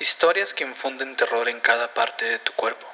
Historias 0.00 0.54
que 0.54 0.64
infunden 0.64 1.14
terror 1.14 1.46
en 1.50 1.60
cada 1.60 1.92
parte 1.92 2.24
de 2.24 2.38
tu 2.38 2.54
cuerpo. 2.54 2.86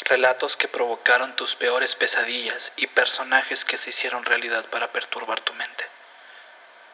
Relatos 0.00 0.58
que 0.58 0.68
provocaron 0.68 1.34
tus 1.36 1.56
peores 1.56 1.94
pesadillas 1.94 2.70
y 2.76 2.86
personajes 2.86 3.64
que 3.64 3.78
se 3.78 3.88
hicieron 3.88 4.26
realidad 4.26 4.66
para 4.66 4.92
perturbar 4.92 5.40
tu 5.40 5.54
mente. 5.54 5.86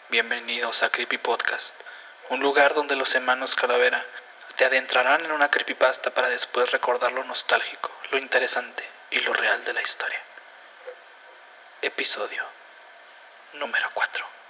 Bienvenidos 0.08 0.84
a 0.84 0.90
Creepy 0.90 1.18
Podcast, 1.18 1.74
un 2.28 2.42
lugar 2.42 2.74
donde 2.74 2.94
los 2.94 3.12
hermanos 3.16 3.56
Calavera 3.56 4.06
te 4.54 4.66
adentrarán 4.66 5.24
en 5.24 5.32
una 5.32 5.50
creepypasta 5.50 6.14
para 6.14 6.28
después 6.28 6.70
recordar 6.70 7.10
lo 7.10 7.24
nostálgico, 7.24 7.90
lo 8.12 8.18
interesante 8.18 8.88
y 9.10 9.18
lo 9.18 9.32
real 9.32 9.64
de 9.64 9.72
la 9.72 9.82
historia. 9.82 10.22
Episodio 11.82 12.44
número 13.54 13.90
4. 13.94 14.43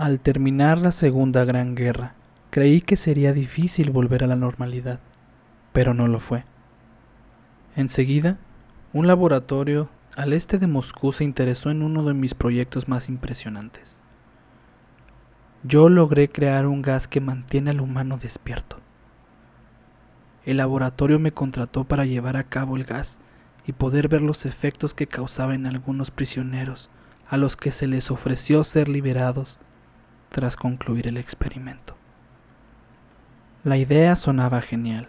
Al 0.00 0.18
terminar 0.18 0.78
la 0.78 0.92
Segunda 0.92 1.44
Gran 1.44 1.74
Guerra, 1.74 2.14
creí 2.48 2.80
que 2.80 2.96
sería 2.96 3.34
difícil 3.34 3.90
volver 3.90 4.24
a 4.24 4.26
la 4.26 4.34
normalidad, 4.34 4.98
pero 5.74 5.92
no 5.92 6.08
lo 6.08 6.20
fue. 6.20 6.44
Enseguida, 7.76 8.38
un 8.94 9.06
laboratorio 9.06 9.90
al 10.16 10.32
este 10.32 10.56
de 10.56 10.66
Moscú 10.66 11.12
se 11.12 11.24
interesó 11.24 11.70
en 11.70 11.82
uno 11.82 12.02
de 12.02 12.14
mis 12.14 12.32
proyectos 12.32 12.88
más 12.88 13.10
impresionantes. 13.10 14.00
Yo 15.64 15.90
logré 15.90 16.30
crear 16.30 16.66
un 16.66 16.80
gas 16.80 17.06
que 17.06 17.20
mantiene 17.20 17.68
al 17.68 17.82
humano 17.82 18.16
despierto. 18.16 18.78
El 20.46 20.56
laboratorio 20.56 21.18
me 21.18 21.32
contrató 21.32 21.84
para 21.84 22.06
llevar 22.06 22.38
a 22.38 22.44
cabo 22.44 22.76
el 22.76 22.84
gas 22.84 23.18
y 23.66 23.74
poder 23.74 24.08
ver 24.08 24.22
los 24.22 24.46
efectos 24.46 24.94
que 24.94 25.06
causaba 25.06 25.54
en 25.54 25.66
algunos 25.66 26.10
prisioneros 26.10 26.88
a 27.28 27.36
los 27.36 27.54
que 27.54 27.70
se 27.70 27.86
les 27.86 28.10
ofreció 28.10 28.64
ser 28.64 28.88
liberados 28.88 29.60
tras 30.30 30.56
concluir 30.56 31.06
el 31.08 31.16
experimento. 31.16 31.96
La 33.62 33.76
idea 33.76 34.16
sonaba 34.16 34.62
genial. 34.62 35.08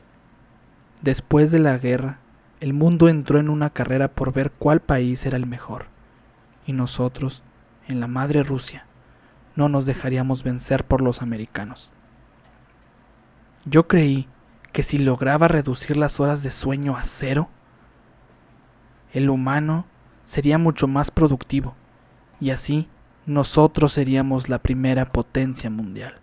Después 1.02 1.52
de 1.52 1.59
la 1.59 1.78
guerra, 1.78 2.19
el 2.59 2.73
mundo 2.73 3.08
entró 3.08 3.39
en 3.39 3.50
una 3.50 3.69
carrera 3.69 4.09
por 4.09 4.33
ver 4.33 4.52
cuál 4.52 4.81
país 4.81 5.25
era 5.25 5.38
el 5.38 5.47
mejor, 5.47 5.86
y 6.67 6.73
nosotros, 6.73 7.44
en 7.88 8.00
la 8.00 8.08
madre 8.08 8.44
Rusia, 8.44 8.86
no 9.55 9.69
nos 9.69 9.86
dejaríamos 9.86 10.44
vencer 10.44 10.86
por 10.86 11.02
los 11.02 11.22
americanos. 11.22 11.91
Yo 13.66 13.88
creí 13.88 14.28
que 14.72 14.83
si 14.83 14.97
lograba 14.97 15.47
reducir 15.47 15.97
las 15.97 16.19
horas 16.19 16.44
de 16.44 16.52
sueño 16.52 16.97
a 16.97 17.03
cero, 17.03 17.50
el 19.13 19.30
humano 19.30 19.85
sería 20.25 20.58
mucho 20.58 20.88
más 20.88 21.09
productivo, 21.09 21.75
y 22.39 22.52
así 22.52 22.88
nosotros 23.32 23.94
seríamos 23.94 24.50
la 24.50 24.60
primera 24.60 25.12
potencia 25.12 25.70
mundial. 25.70 26.16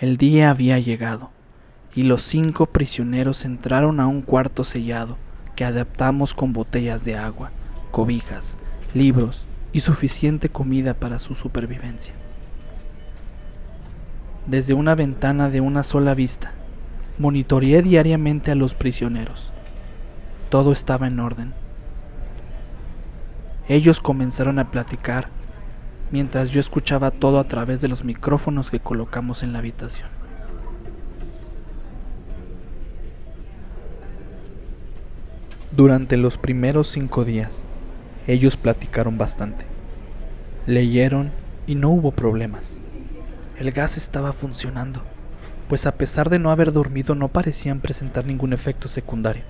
El 0.00 0.16
día 0.16 0.50
había 0.50 0.78
llegado 0.78 1.30
y 1.94 2.04
los 2.04 2.22
cinco 2.22 2.66
prisioneros 2.66 3.44
entraron 3.44 4.00
a 4.00 4.06
un 4.06 4.22
cuarto 4.22 4.64
sellado 4.64 5.18
que 5.56 5.64
adaptamos 5.64 6.32
con 6.32 6.52
botellas 6.52 7.04
de 7.04 7.16
agua, 7.16 7.50
cobijas, 7.90 8.56
libros 8.94 9.44
y 9.72 9.80
suficiente 9.80 10.48
comida 10.48 10.94
para 10.94 11.18
su 11.18 11.34
supervivencia. 11.34 12.14
Desde 14.46 14.72
una 14.72 14.94
ventana 14.94 15.50
de 15.50 15.60
una 15.60 15.82
sola 15.82 16.14
vista, 16.14 16.52
monitoreé 17.18 17.82
diariamente 17.82 18.50
a 18.50 18.54
los 18.54 18.74
prisioneros. 18.74 19.52
Todo 20.48 20.72
estaba 20.72 21.06
en 21.06 21.20
orden 21.20 21.52
ellos 23.70 24.00
comenzaron 24.00 24.58
a 24.58 24.72
platicar 24.72 25.28
mientras 26.10 26.50
yo 26.50 26.58
escuchaba 26.58 27.12
todo 27.12 27.38
a 27.38 27.44
través 27.44 27.80
de 27.80 27.86
los 27.86 28.02
micrófonos 28.02 28.68
que 28.68 28.80
colocamos 28.80 29.44
en 29.44 29.52
la 29.52 29.60
habitación. 29.60 30.08
Durante 35.70 36.16
los 36.16 36.36
primeros 36.36 36.88
cinco 36.88 37.24
días, 37.24 37.62
ellos 38.26 38.56
platicaron 38.56 39.18
bastante. 39.18 39.66
Leyeron 40.66 41.30
y 41.68 41.76
no 41.76 41.90
hubo 41.90 42.10
problemas. 42.10 42.76
El 43.56 43.70
gas 43.70 43.96
estaba 43.96 44.32
funcionando, 44.32 45.00
pues 45.68 45.86
a 45.86 45.94
pesar 45.94 46.28
de 46.28 46.40
no 46.40 46.50
haber 46.50 46.72
dormido 46.72 47.14
no 47.14 47.28
parecían 47.28 47.78
presentar 47.78 48.26
ningún 48.26 48.52
efecto 48.52 48.88
secundario. 48.88 49.44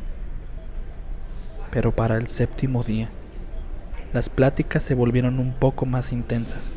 Pero 1.71 1.97
para 1.97 2.19
el 2.19 2.27
séptimo 2.27 2.85
día, 2.85 3.09
las 4.13 4.29
pláticas 4.29 4.83
se 4.83 4.95
volvieron 4.95 5.39
un 5.39 5.53
poco 5.53 5.87
más 5.87 6.13
intensas. 6.13 6.75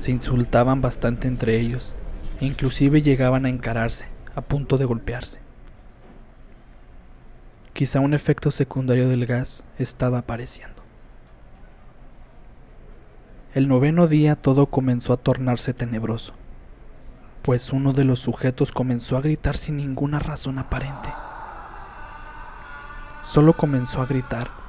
Se 0.00 0.10
insultaban 0.10 0.80
bastante 0.80 1.28
entre 1.28 1.60
ellos 1.60 1.94
e 2.40 2.46
inclusive 2.46 3.02
llegaban 3.02 3.44
a 3.44 3.48
encararse, 3.48 4.06
a 4.34 4.40
punto 4.40 4.76
de 4.76 4.86
golpearse. 4.86 5.38
Quizá 7.74 8.00
un 8.00 8.12
efecto 8.12 8.50
secundario 8.50 9.08
del 9.08 9.26
gas 9.26 9.62
estaba 9.78 10.18
apareciendo. 10.18 10.82
El 13.54 13.68
noveno 13.68 14.06
día 14.06 14.36
todo 14.36 14.66
comenzó 14.66 15.12
a 15.12 15.16
tornarse 15.16 15.74
tenebroso, 15.74 16.34
pues 17.42 17.72
uno 17.72 17.92
de 17.92 18.04
los 18.04 18.20
sujetos 18.20 18.72
comenzó 18.72 19.16
a 19.16 19.20
gritar 19.20 19.56
sin 19.56 19.76
ninguna 19.76 20.18
razón 20.18 20.58
aparente. 20.58 21.12
Solo 23.22 23.56
comenzó 23.56 24.02
a 24.02 24.06
gritar 24.06 24.59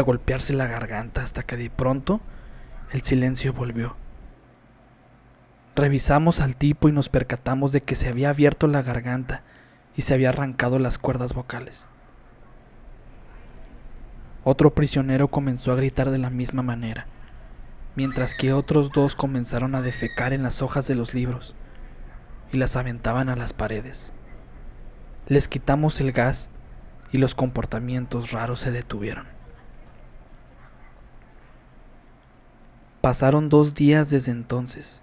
a 0.00 0.02
golpearse 0.02 0.52
la 0.52 0.66
garganta 0.66 1.22
hasta 1.22 1.42
que 1.42 1.56
de 1.56 1.70
pronto 1.70 2.20
el 2.92 3.02
silencio 3.02 3.52
volvió. 3.52 3.96
Revisamos 5.74 6.40
al 6.40 6.56
tipo 6.56 6.88
y 6.88 6.92
nos 6.92 7.08
percatamos 7.08 7.72
de 7.72 7.82
que 7.82 7.96
se 7.96 8.08
había 8.08 8.30
abierto 8.30 8.66
la 8.66 8.82
garganta 8.82 9.42
y 9.94 10.02
se 10.02 10.14
había 10.14 10.30
arrancado 10.30 10.78
las 10.78 10.98
cuerdas 10.98 11.34
vocales. 11.34 11.86
Otro 14.44 14.74
prisionero 14.74 15.28
comenzó 15.28 15.72
a 15.72 15.76
gritar 15.76 16.10
de 16.10 16.18
la 16.18 16.30
misma 16.30 16.62
manera, 16.62 17.06
mientras 17.94 18.34
que 18.34 18.52
otros 18.52 18.92
dos 18.92 19.16
comenzaron 19.16 19.74
a 19.74 19.82
defecar 19.82 20.32
en 20.32 20.42
las 20.42 20.62
hojas 20.62 20.86
de 20.86 20.94
los 20.94 21.14
libros 21.14 21.54
y 22.52 22.56
las 22.56 22.76
aventaban 22.76 23.28
a 23.28 23.36
las 23.36 23.52
paredes. 23.52 24.12
Les 25.26 25.48
quitamos 25.48 26.00
el 26.00 26.12
gas 26.12 26.48
y 27.12 27.18
los 27.18 27.34
comportamientos 27.34 28.30
raros 28.30 28.60
se 28.60 28.70
detuvieron. 28.70 29.35
Pasaron 33.06 33.48
dos 33.48 33.72
días 33.72 34.10
desde 34.10 34.32
entonces 34.32 35.00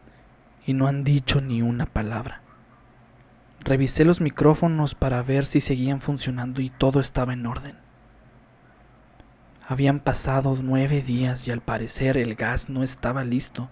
y 0.66 0.74
no 0.74 0.88
han 0.88 1.06
dicho 1.06 1.40
ni 1.40 1.62
una 1.62 1.86
palabra. 1.86 2.42
Revisé 3.62 4.04
los 4.04 4.20
micrófonos 4.20 4.94
para 4.94 5.24
ver 5.24 5.46
si 5.46 5.62
seguían 5.62 6.02
funcionando 6.02 6.60
y 6.60 6.70
todo 6.70 7.00
estaba 7.00 7.32
en 7.32 7.46
orden. 7.46 7.78
Habían 9.66 10.02
pasado 10.02 10.58
nueve 10.62 11.02
días 11.02 11.48
y 11.48 11.52
al 11.52 11.62
parecer 11.62 12.18
el 12.18 12.36
gas 12.36 12.68
no 12.68 12.84
estaba 12.84 13.24
listo 13.24 13.70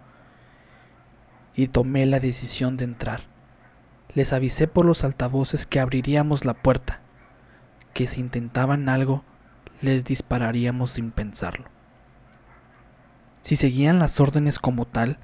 y 1.53 1.67
tomé 1.67 2.05
la 2.05 2.21
decisión 2.21 2.77
de 2.77 2.85
entrar. 2.85 3.23
Les 4.13 4.31
avisé 4.31 4.65
por 4.65 4.85
los 4.85 5.03
altavoces 5.03 5.65
que 5.65 5.81
abriríamos 5.81 6.45
la 6.45 6.53
puerta, 6.53 7.01
que 7.93 8.07
si 8.07 8.21
intentaban 8.21 8.87
algo 8.87 9.25
les 9.81 10.05
dispararíamos 10.05 10.91
sin 10.91 11.11
pensarlo. 11.11 11.80
Si 13.41 13.55
seguían 13.55 13.99
las 13.99 14.19
órdenes 14.19 14.59
como 14.59 14.85
tal, 14.85 15.17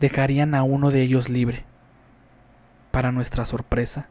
dejarían 0.00 0.54
a 0.54 0.62
uno 0.62 0.90
de 0.90 1.02
ellos 1.02 1.28
libre. 1.28 1.64
Para 2.90 3.12
nuestra 3.12 3.44
sorpresa, 3.44 4.08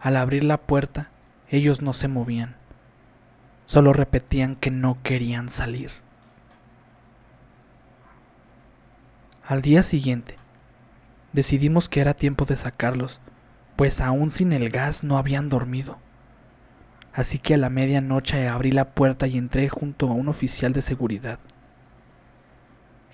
al 0.00 0.16
abrir 0.16 0.44
la 0.44 0.58
puerta, 0.58 1.10
ellos 1.48 1.82
no 1.82 1.92
se 1.92 2.08
movían, 2.08 2.56
solo 3.64 3.92
repetían 3.92 4.56
que 4.56 4.70
no 4.70 4.98
querían 5.02 5.50
salir. 5.50 5.90
Al 9.46 9.62
día 9.62 9.82
siguiente, 9.82 10.36
decidimos 11.32 11.88
que 11.88 12.00
era 12.00 12.14
tiempo 12.14 12.44
de 12.44 12.56
sacarlos, 12.56 13.20
pues 13.76 14.00
aún 14.00 14.30
sin 14.30 14.52
el 14.52 14.70
gas 14.70 15.04
no 15.04 15.18
habían 15.18 15.48
dormido. 15.48 15.98
Así 17.12 17.38
que 17.38 17.54
a 17.54 17.58
la 17.58 17.70
medianoche 17.70 18.48
abrí 18.48 18.72
la 18.72 18.90
puerta 18.90 19.26
y 19.26 19.38
entré 19.38 19.68
junto 19.68 20.08
a 20.08 20.14
un 20.14 20.28
oficial 20.28 20.72
de 20.72 20.82
seguridad. 20.82 21.38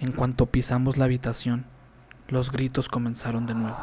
En 0.00 0.12
cuanto 0.12 0.46
pisamos 0.46 0.96
la 0.96 1.04
habitación, 1.04 1.66
los 2.26 2.50
gritos 2.50 2.88
comenzaron 2.88 3.44
de 3.44 3.54
nuevo. 3.54 3.76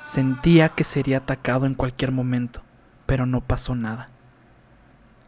Sentía 0.00 0.70
que 0.70 0.84
sería 0.84 1.18
atacado 1.18 1.66
en 1.66 1.74
cualquier 1.74 2.12
momento, 2.12 2.62
pero 3.04 3.26
no 3.26 3.42
pasó 3.42 3.74
nada. 3.74 4.08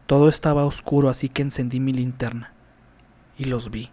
Todo 0.07 0.31
estaba 0.31 0.65
oscuro, 0.65 1.11
así 1.11 1.29
que 1.29 1.43
encendí 1.43 1.81
mi 1.81 1.93
linterna 1.93 2.55
y 3.37 3.45
los 3.45 3.71
vi. 3.71 3.91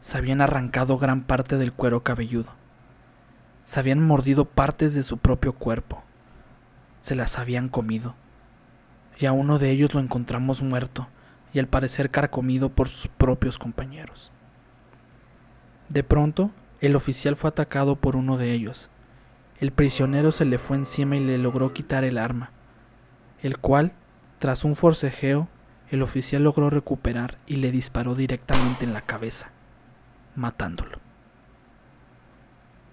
Se 0.00 0.16
habían 0.16 0.40
arrancado 0.40 0.96
gran 0.96 1.22
parte 1.22 1.58
del 1.58 1.72
cuero 1.72 2.04
cabelludo. 2.04 2.52
Se 3.64 3.80
habían 3.80 4.00
mordido 4.00 4.44
partes 4.44 4.94
de 4.94 5.02
su 5.02 5.18
propio 5.18 5.54
cuerpo. 5.54 6.04
Se 7.00 7.16
las 7.16 7.36
habían 7.36 7.68
comido. 7.68 8.14
Y 9.18 9.26
a 9.26 9.32
uno 9.32 9.58
de 9.58 9.70
ellos 9.70 9.92
lo 9.92 9.98
encontramos 9.98 10.62
muerto 10.62 11.08
y 11.52 11.58
al 11.58 11.66
parecer 11.66 12.10
carcomido 12.10 12.68
por 12.68 12.88
sus 12.88 13.08
propios 13.08 13.58
compañeros. 13.58 14.32
De 15.88 16.02
pronto, 16.02 16.50
el 16.80 16.96
oficial 16.96 17.36
fue 17.36 17.48
atacado 17.48 17.96
por 17.96 18.16
uno 18.16 18.36
de 18.36 18.52
ellos. 18.52 18.90
El 19.58 19.72
prisionero 19.72 20.30
se 20.30 20.44
le 20.44 20.58
fue 20.58 20.76
encima 20.76 21.16
y 21.16 21.20
le 21.20 21.38
logró 21.38 21.72
quitar 21.72 22.04
el 22.04 22.18
arma, 22.18 22.50
el 23.42 23.58
cual, 23.58 23.92
tras 24.38 24.64
un 24.64 24.76
forcejeo, 24.76 25.48
el 25.90 26.02
oficial 26.02 26.44
logró 26.44 26.70
recuperar 26.70 27.38
y 27.46 27.56
le 27.56 27.72
disparó 27.72 28.14
directamente 28.14 28.84
en 28.84 28.92
la 28.92 29.00
cabeza, 29.00 29.50
matándolo. 30.36 30.98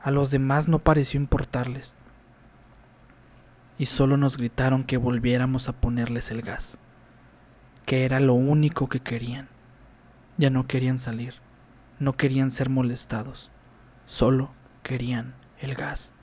A 0.01 0.11
los 0.11 0.31
demás 0.31 0.67
no 0.67 0.79
pareció 0.79 1.19
importarles, 1.19 1.93
y 3.77 3.87
solo 3.87 4.17
nos 4.17 4.37
gritaron 4.37 4.83
que 4.83 4.97
volviéramos 4.97 5.67
a 5.67 5.73
ponerles 5.73 6.31
el 6.31 6.41
gas, 6.41 6.77
que 7.85 8.05
era 8.05 8.19
lo 8.19 8.33
único 8.33 8.89
que 8.89 8.99
querían. 8.99 9.47
Ya 10.37 10.49
no 10.49 10.67
querían 10.67 10.99
salir, 10.99 11.35
no 11.99 12.13
querían 12.17 12.51
ser 12.51 12.69
molestados, 12.69 13.51
solo 14.05 14.51
querían 14.83 15.33
el 15.59 15.75
gas. 15.75 16.13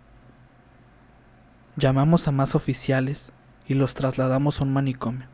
Llamamos 1.77 2.29
a 2.29 2.33
más 2.33 2.55
oficiales 2.55 3.33
y 3.67 3.75
los 3.75 3.95
trasladamos 3.95 4.61
a 4.61 4.65
un 4.65 4.73
manicomio 4.73 5.33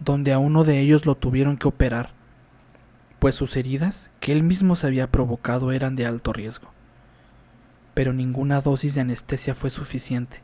donde 0.00 0.32
a 0.32 0.38
uno 0.38 0.64
de 0.64 0.80
ellos 0.80 1.04
lo 1.04 1.14
tuvieron 1.14 1.58
que 1.58 1.68
operar, 1.68 2.10
pues 3.18 3.34
sus 3.34 3.54
heridas 3.56 4.10
que 4.18 4.32
él 4.32 4.42
mismo 4.42 4.74
se 4.74 4.86
había 4.86 5.10
provocado 5.10 5.72
eran 5.72 5.94
de 5.94 6.06
alto 6.06 6.32
riesgo. 6.32 6.72
Pero 7.92 8.14
ninguna 8.14 8.62
dosis 8.62 8.94
de 8.94 9.02
anestesia 9.02 9.54
fue 9.54 9.68
suficiente, 9.68 10.42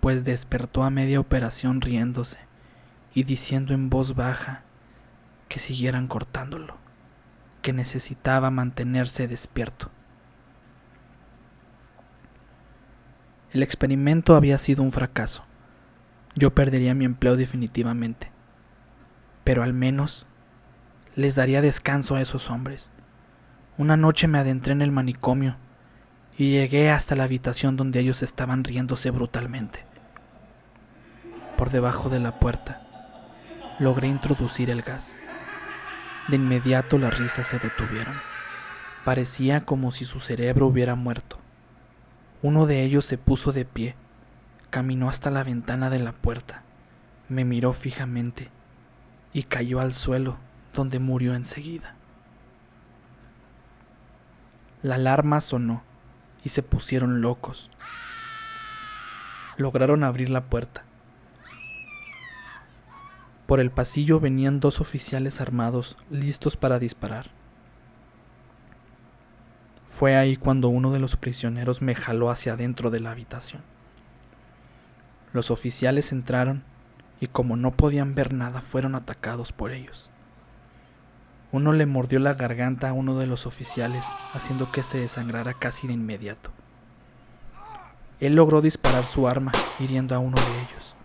pues 0.00 0.22
despertó 0.22 0.82
a 0.82 0.90
media 0.90 1.18
operación 1.18 1.80
riéndose 1.80 2.38
y 3.14 3.22
diciendo 3.22 3.72
en 3.72 3.90
voz 3.90 4.14
baja 4.14 4.62
que 5.48 5.58
siguieran 5.58 6.08
cortándolo, 6.08 6.76
que 7.62 7.72
necesitaba 7.72 8.50
mantenerse 8.50 9.28
despierto. 9.28 9.90
El 13.52 13.62
experimento 13.62 14.34
había 14.34 14.58
sido 14.58 14.82
un 14.82 14.90
fracaso. 14.90 15.44
Yo 16.34 16.54
perdería 16.54 16.94
mi 16.94 17.04
empleo 17.04 17.36
definitivamente 17.36 18.34
pero 19.44 19.62
al 19.62 19.74
menos 19.74 20.26
les 21.14 21.36
daría 21.36 21.60
descanso 21.60 22.16
a 22.16 22.22
esos 22.22 22.50
hombres. 22.50 22.90
Una 23.76 23.96
noche 23.96 24.26
me 24.26 24.38
adentré 24.38 24.72
en 24.72 24.82
el 24.82 24.90
manicomio 24.90 25.56
y 26.36 26.50
llegué 26.50 26.90
hasta 26.90 27.14
la 27.14 27.24
habitación 27.24 27.76
donde 27.76 28.00
ellos 28.00 28.22
estaban 28.22 28.64
riéndose 28.64 29.10
brutalmente. 29.10 29.84
Por 31.56 31.70
debajo 31.70 32.08
de 32.08 32.18
la 32.18 32.40
puerta 32.40 32.80
logré 33.78 34.08
introducir 34.08 34.70
el 34.70 34.82
gas. 34.82 35.16
De 36.28 36.36
inmediato 36.36 36.98
las 36.98 37.18
risas 37.18 37.46
se 37.46 37.58
detuvieron. 37.58 38.14
Parecía 39.04 39.64
como 39.64 39.90
si 39.90 40.04
su 40.04 40.20
cerebro 40.20 40.66
hubiera 40.66 40.94
muerto. 40.94 41.38
Uno 42.42 42.66
de 42.66 42.82
ellos 42.82 43.04
se 43.04 43.18
puso 43.18 43.52
de 43.52 43.64
pie, 43.64 43.94
caminó 44.70 45.08
hasta 45.08 45.30
la 45.30 45.44
ventana 45.44 45.90
de 45.90 45.98
la 45.98 46.12
puerta, 46.12 46.62
me 47.28 47.44
miró 47.44 47.72
fijamente 47.72 48.50
y 49.32 49.44
cayó 49.44 49.80
al 49.80 49.94
suelo, 49.94 50.36
donde 50.74 50.98
murió 50.98 51.34
enseguida. 51.34 51.94
La 54.82 54.96
alarma 54.96 55.40
sonó 55.40 55.82
y 56.44 56.50
se 56.50 56.62
pusieron 56.62 57.22
locos. 57.22 57.70
Lograron 59.56 60.04
abrir 60.04 60.28
la 60.28 60.42
puerta. 60.42 60.84
Por 63.46 63.60
el 63.60 63.70
pasillo 63.70 64.20
venían 64.20 64.60
dos 64.60 64.80
oficiales 64.80 65.40
armados 65.40 65.96
listos 66.10 66.56
para 66.56 66.78
disparar. 66.78 67.30
Fue 69.86 70.16
ahí 70.16 70.36
cuando 70.36 70.68
uno 70.68 70.90
de 70.90 70.98
los 70.98 71.16
prisioneros 71.16 71.82
me 71.82 71.94
jaló 71.94 72.30
hacia 72.30 72.54
adentro 72.54 72.90
de 72.90 73.00
la 73.00 73.10
habitación. 73.10 73.62
Los 75.32 75.50
oficiales 75.50 76.10
entraron 76.10 76.64
y 77.20 77.28
como 77.28 77.56
no 77.56 77.72
podían 77.72 78.14
ver 78.14 78.32
nada 78.32 78.60
fueron 78.60 78.94
atacados 78.94 79.52
por 79.52 79.72
ellos. 79.72 80.10
Uno 81.52 81.72
le 81.72 81.86
mordió 81.86 82.18
la 82.18 82.34
garganta 82.34 82.88
a 82.88 82.92
uno 82.92 83.16
de 83.16 83.28
los 83.28 83.46
oficiales, 83.46 84.04
haciendo 84.32 84.72
que 84.72 84.82
se 84.82 84.98
desangrara 84.98 85.54
casi 85.54 85.86
de 85.86 85.92
inmediato. 85.92 86.50
Él 88.18 88.34
logró 88.34 88.60
disparar 88.60 89.04
su 89.04 89.28
arma, 89.28 89.52
hiriendo 89.78 90.16
a 90.16 90.18
uno 90.18 90.34
de 90.34 90.62
ellos. 90.62 90.96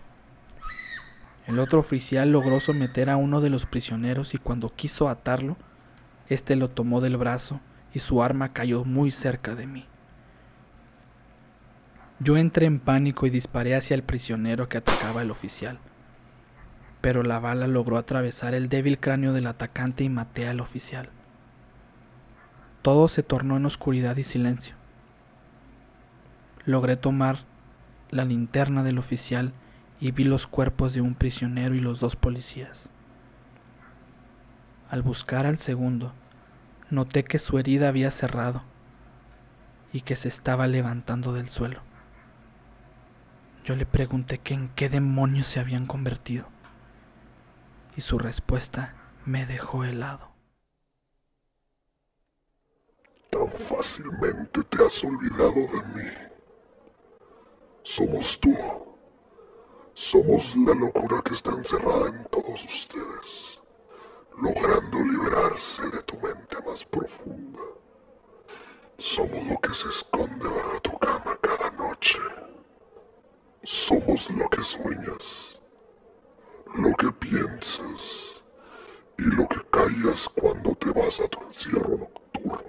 El 1.50 1.58
otro 1.58 1.78
oficial 1.78 2.32
logró 2.32 2.60
someter 2.60 3.10
a 3.10 3.16
uno 3.16 3.40
de 3.40 3.50
los 3.50 3.66
prisioneros 3.66 4.34
y 4.34 4.38
cuando 4.38 4.74
quiso 4.74 5.08
atarlo, 5.08 5.56
éste 6.28 6.56
lo 6.56 6.70
tomó 6.70 7.00
del 7.00 7.18
brazo 7.18 7.60
y 7.92 7.98
su 7.98 8.22
arma 8.22 8.52
cayó 8.54 8.84
muy 8.84 9.10
cerca 9.10 9.54
de 9.54 9.66
mí. 9.66 9.86
Yo 12.20 12.36
entré 12.38 12.66
en 12.66 12.80
pánico 12.80 13.26
y 13.26 13.30
disparé 13.30 13.74
hacia 13.76 13.94
el 13.94 14.02
prisionero 14.02 14.68
que 14.68 14.78
atacaba 14.78 15.20
al 15.20 15.30
oficial 15.30 15.78
pero 17.00 17.22
la 17.22 17.38
bala 17.38 17.66
logró 17.66 17.96
atravesar 17.96 18.54
el 18.54 18.68
débil 18.68 18.98
cráneo 18.98 19.32
del 19.32 19.46
atacante 19.46 20.04
y 20.04 20.08
maté 20.08 20.48
al 20.48 20.60
oficial. 20.60 21.08
Todo 22.82 23.08
se 23.08 23.22
tornó 23.22 23.56
en 23.56 23.66
oscuridad 23.66 24.16
y 24.16 24.24
silencio. 24.24 24.74
Logré 26.64 26.96
tomar 26.96 27.40
la 28.10 28.24
linterna 28.24 28.82
del 28.82 28.98
oficial 28.98 29.52
y 30.00 30.12
vi 30.12 30.24
los 30.24 30.46
cuerpos 30.46 30.94
de 30.94 31.00
un 31.00 31.14
prisionero 31.14 31.74
y 31.74 31.80
los 31.80 32.00
dos 32.00 32.16
policías. 32.16 32.90
Al 34.88 35.02
buscar 35.02 35.46
al 35.46 35.58
segundo, 35.58 36.12
noté 36.90 37.24
que 37.24 37.38
su 37.38 37.58
herida 37.58 37.88
había 37.88 38.10
cerrado 38.10 38.62
y 39.92 40.00
que 40.00 40.16
se 40.16 40.28
estaba 40.28 40.66
levantando 40.66 41.32
del 41.32 41.48
suelo. 41.48 41.82
Yo 43.64 43.76
le 43.76 43.86
pregunté 43.86 44.38
que 44.38 44.54
en 44.54 44.70
qué 44.70 44.88
demonios 44.88 45.46
se 45.46 45.60
habían 45.60 45.86
convertido 45.86 46.46
y 47.96 48.00
su 48.00 48.18
respuesta 48.18 48.94
me 49.26 49.46
dejó 49.46 49.84
helado. 49.84 50.30
Tan 53.30 53.48
fácilmente 53.48 54.64
te 54.64 54.84
has 54.84 55.04
olvidado 55.04 55.54
de 55.54 55.86
mí. 55.94 56.10
Somos 57.82 58.40
tú. 58.40 58.56
Somos 59.94 60.56
la 60.56 60.74
locura 60.74 61.22
que 61.22 61.34
está 61.34 61.50
encerrada 61.50 62.08
en 62.08 62.24
todos 62.26 62.64
ustedes, 62.64 63.60
logrando 64.36 64.98
liberarse 64.98 65.88
de 65.90 66.02
tu 66.02 66.16
mente 66.18 66.56
más 66.66 66.84
profunda. 66.84 67.60
Somos 68.98 69.46
lo 69.46 69.58
que 69.60 69.74
se 69.74 69.88
esconde 69.88 70.48
bajo 70.48 70.80
tu 70.80 70.98
cama 70.98 71.38
cada 71.40 71.70
noche. 71.72 72.18
Somos 73.62 74.30
lo 74.30 74.48
que 74.48 74.64
sueñas 74.64 75.60
lo 76.74 76.92
que 76.94 77.10
piensas 77.10 78.42
y 79.18 79.22
lo 79.22 79.46
que 79.48 79.60
callas 79.70 80.28
cuando 80.28 80.74
te 80.76 80.90
vas 80.90 81.20
a 81.20 81.28
tu 81.28 81.40
encierro 81.42 81.96
nocturno, 81.98 82.62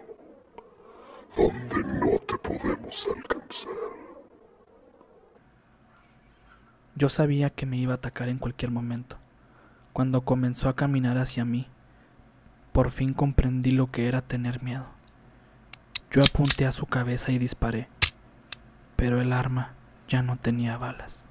donde 1.37 1.83
no 1.99 2.17
te 2.19 2.37
podemos 2.39 3.07
alcanzar. 3.15 4.00
Yo 6.95 7.09
sabía 7.09 7.49
que 7.49 7.65
me 7.65 7.77
iba 7.77 7.93
a 7.93 7.95
atacar 7.95 8.29
en 8.29 8.37
cualquier 8.37 8.71
momento. 8.71 9.17
Cuando 9.93 10.21
comenzó 10.21 10.69
a 10.69 10.75
caminar 10.75 11.17
hacia 11.17 11.45
mí, 11.45 11.67
por 12.71 12.91
fin 12.91 13.13
comprendí 13.13 13.71
lo 13.71 13.91
que 13.91 14.07
era 14.07 14.21
tener 14.21 14.61
miedo. 14.61 14.85
Yo 16.11 16.21
apunté 16.21 16.65
a 16.65 16.71
su 16.71 16.85
cabeza 16.85 17.31
y 17.31 17.39
disparé, 17.39 17.87
pero 18.95 19.21
el 19.21 19.31
arma 19.31 19.73
ya 20.07 20.21
no 20.21 20.37
tenía 20.37 20.77
balas. 20.77 21.25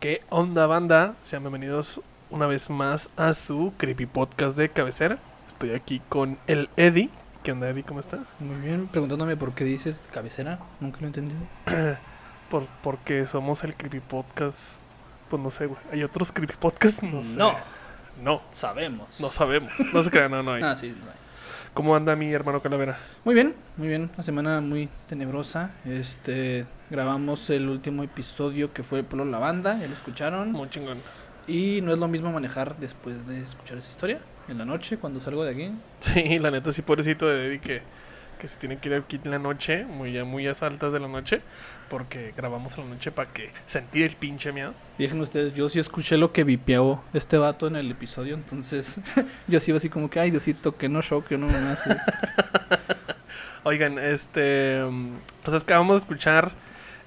¿Qué 0.00 0.22
onda 0.30 0.66
banda? 0.66 1.14
Sean 1.24 1.42
bienvenidos 1.42 2.00
una 2.30 2.46
vez 2.46 2.70
más 2.70 3.10
a 3.16 3.34
su 3.34 3.72
creepy 3.76 4.06
podcast 4.06 4.56
de 4.56 4.68
cabecera. 4.68 5.18
Estoy 5.48 5.72
aquí 5.72 6.00
con 6.08 6.38
el 6.46 6.68
Eddie. 6.76 7.10
¿Qué 7.42 7.52
onda 7.52 7.68
Eddie? 7.68 7.82
¿Cómo 7.82 8.00
está? 8.00 8.18
Muy 8.38 8.56
bien, 8.56 8.86
preguntándome 8.88 9.36
por 9.36 9.54
qué 9.54 9.64
dices 9.64 10.08
cabecera, 10.12 10.58
nunca 10.80 10.98
lo 11.00 11.06
he 11.06 11.08
entendido. 11.08 11.40
Por, 12.48 12.64
porque 12.82 13.26
somos 13.26 13.62
el 13.62 13.74
creepy 13.74 14.00
podcast. 14.00 14.78
Pues 15.28 15.42
no 15.42 15.50
sé, 15.50 15.66
güey. 15.66 15.78
¿Hay 15.92 16.02
otros 16.02 16.32
creepy 16.32 16.54
podcasts? 16.58 17.02
No 17.02 17.22
sé. 17.22 17.36
No. 17.36 17.54
No, 18.22 18.40
Sabemos. 18.52 19.20
no 19.20 19.28
sabemos. 19.28 19.70
No 19.92 20.02
se 20.02 20.10
crean, 20.10 20.30
no, 20.30 20.42
no 20.42 20.54
hay. 20.54 20.62
Ah, 20.62 20.74
sí, 20.74 20.88
no 20.88 21.10
hay. 21.10 21.16
¿Cómo 21.74 21.94
anda 21.94 22.16
mi 22.16 22.32
hermano 22.32 22.60
Calavera? 22.60 22.98
Muy 23.24 23.34
bien, 23.34 23.54
muy 23.76 23.88
bien. 23.88 24.10
Una 24.14 24.22
semana 24.22 24.60
muy 24.60 24.88
tenebrosa. 25.08 25.70
Este, 25.84 26.66
grabamos 26.90 27.50
el 27.50 27.68
último 27.68 28.02
episodio 28.02 28.72
que 28.72 28.82
fue 28.82 29.02
Polo 29.02 29.24
la 29.24 29.38
banda, 29.38 29.78
ya 29.78 29.86
lo 29.86 29.92
escucharon. 29.92 30.52
Muy 30.52 30.68
chingón. 30.70 30.98
Y 31.46 31.80
no 31.82 31.92
es 31.92 31.98
lo 31.98 32.08
mismo 32.08 32.32
manejar 32.32 32.76
después 32.78 33.26
de 33.26 33.40
escuchar 33.40 33.78
esa 33.78 33.88
historia, 33.88 34.18
en 34.48 34.58
la 34.58 34.64
noche, 34.64 34.98
cuando 34.98 35.20
salgo 35.20 35.44
de 35.44 35.52
aquí. 35.52 35.72
Sí, 36.00 36.38
la 36.38 36.50
neta 36.50 36.72
sí, 36.72 36.82
pobrecito 36.82 37.26
de 37.26 37.58
que, 37.60 37.80
que 38.38 38.48
se 38.48 38.56
tiene 38.56 38.78
que 38.78 38.88
ir 38.88 38.94
aquí 38.94 39.20
en 39.22 39.30
la 39.30 39.38
noche, 39.38 39.84
muy, 39.84 40.12
ya 40.12 40.24
muy 40.24 40.46
a 40.46 40.52
altas 40.52 40.92
de 40.92 41.00
la 41.00 41.08
noche, 41.08 41.42
porque 41.90 42.32
grabamos 42.36 42.76
en 42.78 42.84
la 42.84 42.94
noche 42.94 43.10
para 43.10 43.30
que 43.32 43.50
sentir 43.66 44.04
el 44.04 44.16
pinche 44.16 44.52
miedo. 44.52 44.74
Dejen 44.96 45.20
ustedes, 45.20 45.54
yo 45.54 45.68
sí 45.68 45.78
escuché 45.78 46.16
lo 46.16 46.32
que 46.32 46.44
vipeó 46.44 47.02
este 47.12 47.38
vato 47.38 47.66
en 47.66 47.76
el 47.76 47.90
episodio, 47.90 48.34
entonces 48.34 49.00
yo 49.48 49.60
sí 49.60 49.70
iba 49.70 49.78
así 49.78 49.88
como 49.88 50.08
que, 50.08 50.20
ay 50.20 50.30
Diosito, 50.30 50.76
que 50.76 50.88
no 50.88 51.02
show, 51.02 51.22
que 51.24 51.36
no 51.36 51.46
me 51.46 51.56
hace. 51.56 51.96
Oigan, 53.64 53.98
este, 53.98 54.82
pues 55.42 55.60
acabamos 55.60 55.96
de 55.96 56.00
escuchar, 56.00 56.52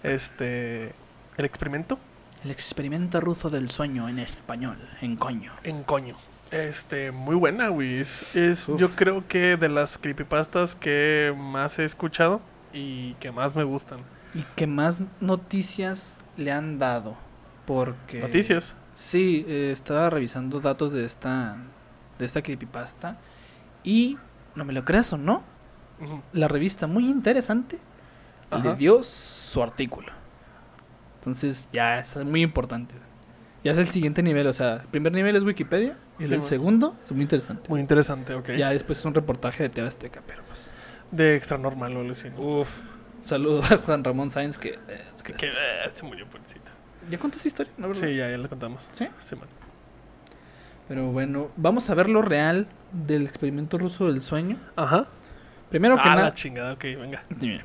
este, 0.04 0.92
el 1.38 1.46
experimento 1.46 1.98
El 2.44 2.52
experimento 2.52 3.22
ruso 3.22 3.50
del 3.50 3.70
sueño 3.72 4.10
en 4.10 4.20
español, 4.20 4.78
en 5.02 5.16
coño. 5.16 5.54
en 5.64 5.84
coño. 5.84 6.18
Este, 6.52 7.12
muy 7.12 7.36
buena, 7.36 7.70
güey. 7.70 8.00
Es, 8.00 8.26
yo 8.78 8.92
creo 8.92 9.26
que 9.28 9.56
de 9.56 9.70
las 9.70 9.98
creepypastas 9.98 10.76
que 10.76 11.34
más 11.38 11.80
he 11.80 11.86
escuchado 11.86 12.42
y 12.74 13.14
que 13.16 13.32
más 13.32 13.56
me 13.56 13.64
gustan. 13.64 14.00
Y 14.34 14.44
que 14.56 14.68
más 14.68 15.04
noticias 15.22 16.20
le 16.36 16.52
han 16.52 16.78
dado, 16.78 17.16
porque... 17.66 18.20
Noticias. 18.20 18.76
Sí, 18.94 19.46
eh, 19.48 19.72
estaba 19.72 20.10
revisando 20.10 20.60
datos 20.60 20.92
de 20.92 21.06
esta, 21.06 21.56
de 22.20 22.26
esta 22.26 22.42
creepypasta 22.42 23.18
y, 23.84 24.18
no 24.56 24.66
me 24.66 24.74
lo 24.74 24.84
creas 24.84 25.12
o 25.14 25.18
no, 25.18 25.44
la 26.34 26.48
revista 26.48 26.88
muy 26.88 27.10
interesante 27.10 27.78
Ajá. 28.50 28.64
le 28.64 28.76
dio 28.76 29.04
su 29.04 29.64
artículo. 29.64 30.12
Entonces 31.20 31.70
ya 31.72 32.00
es 32.00 32.16
muy 32.18 32.42
importante. 32.42 32.96
Ya 33.64 33.72
es 33.72 33.78
el 33.78 33.88
siguiente 33.90 34.24
nivel, 34.24 34.48
o 34.48 34.54
sea, 34.54 34.76
el 34.76 34.88
primer 34.88 35.14
nivel 35.14 35.36
es 35.36 35.44
Wikipedia 35.44 35.96
y 36.22 36.28
Sí, 36.28 36.34
el 36.34 36.40
bueno. 36.40 36.44
segundo 36.50 36.96
es 37.06 37.12
muy 37.12 37.22
interesante. 37.24 37.70
Muy 37.70 37.80
interesante, 37.82 38.34
ok. 38.36 38.52
Ya 38.52 38.70
después 38.70 39.00
es 39.00 39.06
un 39.06 39.14
reportaje 39.14 39.64
de 39.64 39.70
TV 39.70 39.88
Azteca, 39.88 40.22
pero 40.26 40.44
pues... 40.44 40.60
De 41.12 41.36
extra 41.36 41.58
normal, 41.58 41.96
o 41.98 42.12
así. 42.12 42.30
Uf, 42.38 42.70
saludo 43.24 43.62
a 43.70 43.78
Juan 43.78 44.04
Ramón 44.04 44.32
Sáenz 44.32 44.58
que... 44.58 44.70
eh, 44.88 45.02
que- 45.24 45.34
Que 45.34 45.48
eh, 45.48 45.52
se 45.94 46.04
murió, 46.06 46.26
pobrecito. 46.28 46.62
¿Ya 47.10 47.18
conté 47.18 47.38
esa 47.38 47.48
historia? 47.48 47.74
Sí, 47.96 48.16
ya, 48.16 48.30
ya 48.30 48.38
le 48.38 48.48
contamos. 48.48 48.88
¿Sí? 48.92 49.08
Sí, 49.22 49.36
man. 49.36 49.48
Pero 50.88 51.12
bueno, 51.12 51.50
vamos 51.58 51.90
a 51.90 51.96
ver 51.96 52.10
lo 52.10 52.22
real 52.22 52.68
del 52.92 53.24
experimento 53.24 53.78
ruso 53.78 54.08
del 54.12 54.22
sueño. 54.22 54.58
Ajá. 54.76 55.08
Primero 55.70 55.96
que 55.96 56.02
Ah, 56.04 56.16
nada... 56.16 56.22
la 56.30 56.34
chingada, 56.34 56.74
ok, 56.74 56.84
venga. 56.84 57.24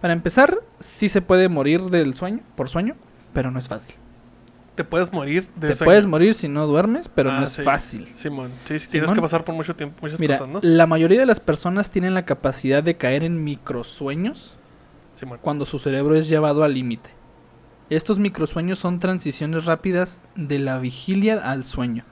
Para 0.00 0.12
empezar, 0.12 0.58
sí 0.80 1.08
se 1.08 1.22
puede 1.22 1.48
morir 1.48 1.80
del 1.82 2.14
sueño, 2.14 2.40
por 2.56 2.68
sueño, 2.68 2.96
pero 3.32 3.50
no 3.52 3.58
es 3.60 3.68
fácil. 3.68 3.94
Te 4.74 4.84
puedes 4.84 5.12
morir 5.12 5.48
de 5.56 5.68
Te 5.68 5.74
sueño. 5.74 5.86
puedes 5.88 6.06
morir 6.06 6.32
si 6.34 6.48
no 6.48 6.66
duermes, 6.66 7.08
pero 7.08 7.30
Ah, 7.30 7.40
no 7.40 7.44
es 7.46 7.52
sí. 7.52 7.62
fácil. 7.62 8.08
Simón, 8.14 8.50
sí, 8.64 8.78
sí, 8.78 8.88
tienes 8.88 9.08
Simón. 9.08 9.14
que 9.16 9.20
pasar 9.22 9.44
por 9.44 9.54
mucho 9.54 9.76
tiempo, 9.76 9.98
muchas 10.00 10.18
Mira, 10.18 10.38
cosas, 10.38 10.52
¿no? 10.52 10.60
la 10.62 10.86
mayoría 10.86 11.20
de 11.20 11.26
las 11.26 11.40
personas 11.40 11.90
tienen 11.90 12.14
la 12.14 12.24
capacidad 12.24 12.82
de 12.82 12.96
caer 12.96 13.22
en 13.22 13.44
microsueños 13.44 14.56
Simón. 15.12 15.38
cuando 15.42 15.66
su 15.66 15.78
cerebro 15.78 16.14
es 16.14 16.28
llevado 16.28 16.64
al 16.64 16.72
límite. 16.74 17.10
Estos 17.90 18.18
microsueños 18.18 18.78
son 18.78 18.98
transiciones 19.00 19.66
rápidas 19.66 20.20
de 20.36 20.58
la 20.58 20.78
vigilia 20.78 21.38
al 21.50 21.66
sueño. 21.66 22.04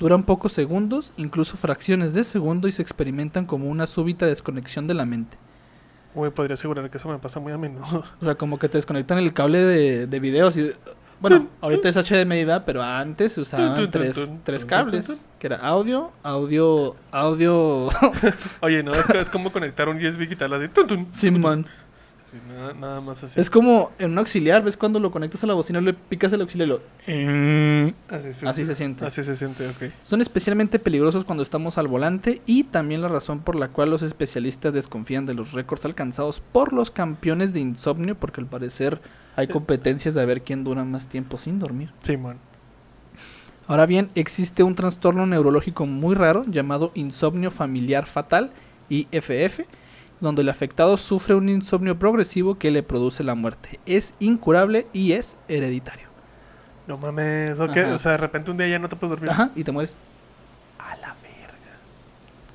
Duran 0.00 0.24
pocos 0.24 0.52
segundos, 0.52 1.12
incluso 1.16 1.56
fracciones 1.56 2.14
de 2.14 2.24
segundo, 2.24 2.66
y 2.66 2.72
se 2.72 2.82
experimentan 2.82 3.46
como 3.46 3.68
una 3.68 3.86
súbita 3.86 4.26
desconexión 4.26 4.88
de 4.88 4.94
la 4.94 5.04
mente. 5.06 5.36
Güey, 6.14 6.32
podría 6.32 6.54
asegurar 6.54 6.90
que 6.90 6.96
eso 6.98 7.08
me 7.08 7.18
pasa 7.18 7.38
muy 7.38 7.52
a 7.52 7.58
menudo. 7.58 8.02
O 8.20 8.24
sea, 8.24 8.34
como 8.34 8.58
que 8.58 8.68
te 8.68 8.78
desconectan 8.78 9.18
el 9.18 9.32
cable 9.32 9.60
de, 9.60 10.06
de 10.08 10.20
videos 10.20 10.56
y... 10.56 10.72
Bueno, 11.20 11.48
ahorita 11.60 11.88
es 11.88 11.96
HDMI, 11.96 12.44
¿verdad? 12.44 12.62
pero 12.64 12.82
antes 12.82 13.32
se 13.32 13.40
usaban 13.40 13.90
tres, 13.90 14.18
tres 14.44 14.64
cables. 14.64 15.20
Que 15.38 15.46
era 15.46 15.56
audio, 15.56 16.10
audio, 16.22 16.96
audio... 17.12 17.88
Oye, 18.60 18.82
no, 18.82 18.92
es, 18.92 19.08
es 19.08 19.30
como 19.30 19.52
conectar 19.52 19.88
un 19.88 20.04
USB 20.04 20.22
y 20.22 20.28
quitarla 20.28 20.56
así. 20.56 20.66
Simón. 21.12 21.66
Sí, 22.30 22.36
nada, 22.46 22.74
nada 22.74 23.00
más 23.00 23.24
así. 23.24 23.40
Es 23.40 23.48
como 23.48 23.90
en 23.98 24.10
un 24.10 24.18
auxiliar, 24.18 24.62
¿ves? 24.62 24.76
Cuando 24.76 25.00
lo 25.00 25.10
conectas 25.10 25.42
a 25.44 25.46
la 25.46 25.54
bocina, 25.54 25.80
le 25.80 25.94
picas 25.94 26.32
el 26.32 26.42
auxiliar 26.42 26.68
y 26.68 26.70
lo... 26.70 27.94
Así 28.08 28.34
se, 28.34 28.46
Así 28.46 28.64
se 28.66 28.74
siente. 28.74 29.06
Así 29.06 29.24
se 29.24 29.36
siente, 29.36 29.66
ok. 29.66 29.92
Son 30.04 30.20
especialmente 30.20 30.78
peligrosos 30.78 31.24
cuando 31.24 31.42
estamos 31.42 31.78
al 31.78 31.88
volante 31.88 32.42
y 32.44 32.64
también 32.64 33.00
la 33.00 33.08
razón 33.08 33.40
por 33.40 33.56
la 33.56 33.68
cual 33.68 33.90
los 33.90 34.02
especialistas 34.02 34.74
desconfían 34.74 35.24
de 35.24 35.34
los 35.34 35.52
récords 35.52 35.86
alcanzados 35.86 36.40
por 36.40 36.74
los 36.74 36.90
campeones 36.90 37.54
de 37.54 37.60
insomnio, 37.60 38.14
porque 38.14 38.42
al 38.42 38.46
parecer 38.46 39.00
hay 39.36 39.48
competencias 39.48 40.14
de 40.14 40.26
ver 40.26 40.42
quién 40.42 40.64
dura 40.64 40.84
más 40.84 41.08
tiempo 41.08 41.38
sin 41.38 41.58
dormir. 41.58 41.90
Simón. 42.02 42.38
Ahora 43.68 43.86
bien, 43.86 44.08
existe 44.14 44.62
un 44.62 44.74
trastorno 44.74 45.26
neurológico 45.26 45.86
muy 45.86 46.14
raro 46.14 46.42
llamado 46.46 46.90
insomnio 46.94 47.50
familiar 47.50 48.06
fatal, 48.06 48.50
IFF, 48.88 49.60
donde 50.20 50.42
el 50.42 50.48
afectado 50.48 50.96
sufre 50.96 51.34
un 51.34 51.48
insomnio 51.48 51.98
progresivo 51.98 52.58
que 52.58 52.70
le 52.70 52.82
produce 52.82 53.22
la 53.24 53.34
muerte. 53.34 53.78
Es 53.86 54.12
incurable 54.20 54.86
y 54.92 55.12
es 55.12 55.36
hereditario. 55.48 56.08
No 56.86 56.96
mames. 56.98 57.58
O 57.58 57.98
sea, 57.98 58.12
de 58.12 58.16
repente 58.18 58.50
un 58.50 58.56
día 58.56 58.66
ya 58.68 58.78
no 58.78 58.88
te 58.88 58.96
puedes 58.96 59.10
dormir. 59.10 59.30
Ajá, 59.30 59.50
y 59.54 59.62
te 59.64 59.72
mueres. 59.72 59.94
A 60.78 60.96
la 60.96 61.08
verga. 61.22 61.76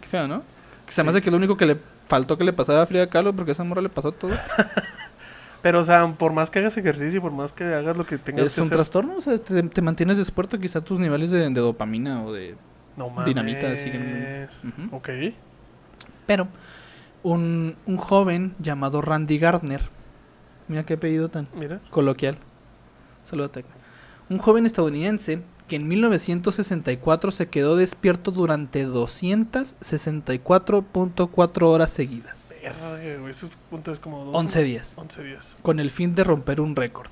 Qué 0.01 0.07
feo, 0.07 0.27
¿no? 0.27 0.41
Que 0.87 0.93
se 0.93 1.03
me 1.03 1.11
Sí. 1.11 1.17
hace 1.17 1.23
que 1.23 1.31
lo 1.31 1.37
único 1.37 1.55
que 1.55 1.65
le 1.65 1.77
faltó 2.07 2.37
que 2.37 2.43
le 2.43 2.51
pasara 2.53 2.81
a 2.81 2.85
Frida 2.85 3.07
Kahlo 3.07 3.33
porque 3.33 3.51
a 3.51 3.53
esa 3.53 3.63
morra 3.63 3.81
le 3.81 3.89
pasó 3.89 4.11
todo. 4.11 4.31
Pero, 5.61 5.79
o 5.79 5.83
sea, 5.85 6.05
por 6.17 6.33
más 6.33 6.49
que 6.49 6.59
hagas 6.59 6.75
ejercicio, 6.75 7.21
por 7.21 7.31
más 7.31 7.53
que 7.53 7.63
hagas 7.63 7.95
lo 7.95 8.05
que 8.05 8.17
tengas 8.17 8.47
es 8.47 8.55
que 8.55 8.61
un 8.61 8.67
hacer. 8.67 8.75
trastorno, 8.77 9.15
o 9.17 9.21
sea, 9.21 9.37
te, 9.37 9.63
te 9.63 9.81
mantienes 9.81 10.17
despierto, 10.17 10.59
quizá 10.59 10.81
tus 10.81 10.99
niveles 10.99 11.31
de, 11.31 11.39
de 11.49 11.61
dopamina 11.61 12.21
o 12.25 12.33
de... 12.33 12.55
No 12.97 13.09
mames. 13.09 13.25
dinamita 13.27 13.67
siguen- 13.77 14.49
Ujú. 14.61 14.95
Ok. 14.97 15.09
Pero 16.27 16.47
un, 17.23 17.75
un 17.85 17.97
joven 17.97 18.53
llamado 18.59 19.01
Randy 19.01 19.37
Gardner, 19.39 19.81
mira 20.67 20.85
qué 20.85 20.93
apellido 20.95 21.29
tan 21.29 21.47
Mira. 21.55 21.79
coloquial. 21.89 22.37
Un 24.29 24.37
joven 24.37 24.65
estadounidense 24.65 25.41
que 25.67 25.75
en 25.77 25.87
1964 25.87 27.31
se 27.31 27.47
quedó 27.47 27.75
despierto 27.75 28.31
durante 28.31 28.85
264.4 28.87 31.63
horas 31.63 31.91
seguidas, 31.91 32.53
Verga. 32.61 33.29
Eso 33.29 33.47
es, 33.47 33.57
¿cuánto 33.69 33.91
es 33.91 33.99
como 33.99 34.25
dos. 34.25 34.35
11 34.35 34.63
días. 34.63 34.93
11 34.95 35.23
días. 35.23 35.57
con 35.61 35.79
el 35.79 35.89
fin 35.89 36.15
de 36.15 36.23
romper 36.23 36.61
un 36.61 36.75
récord. 36.75 37.07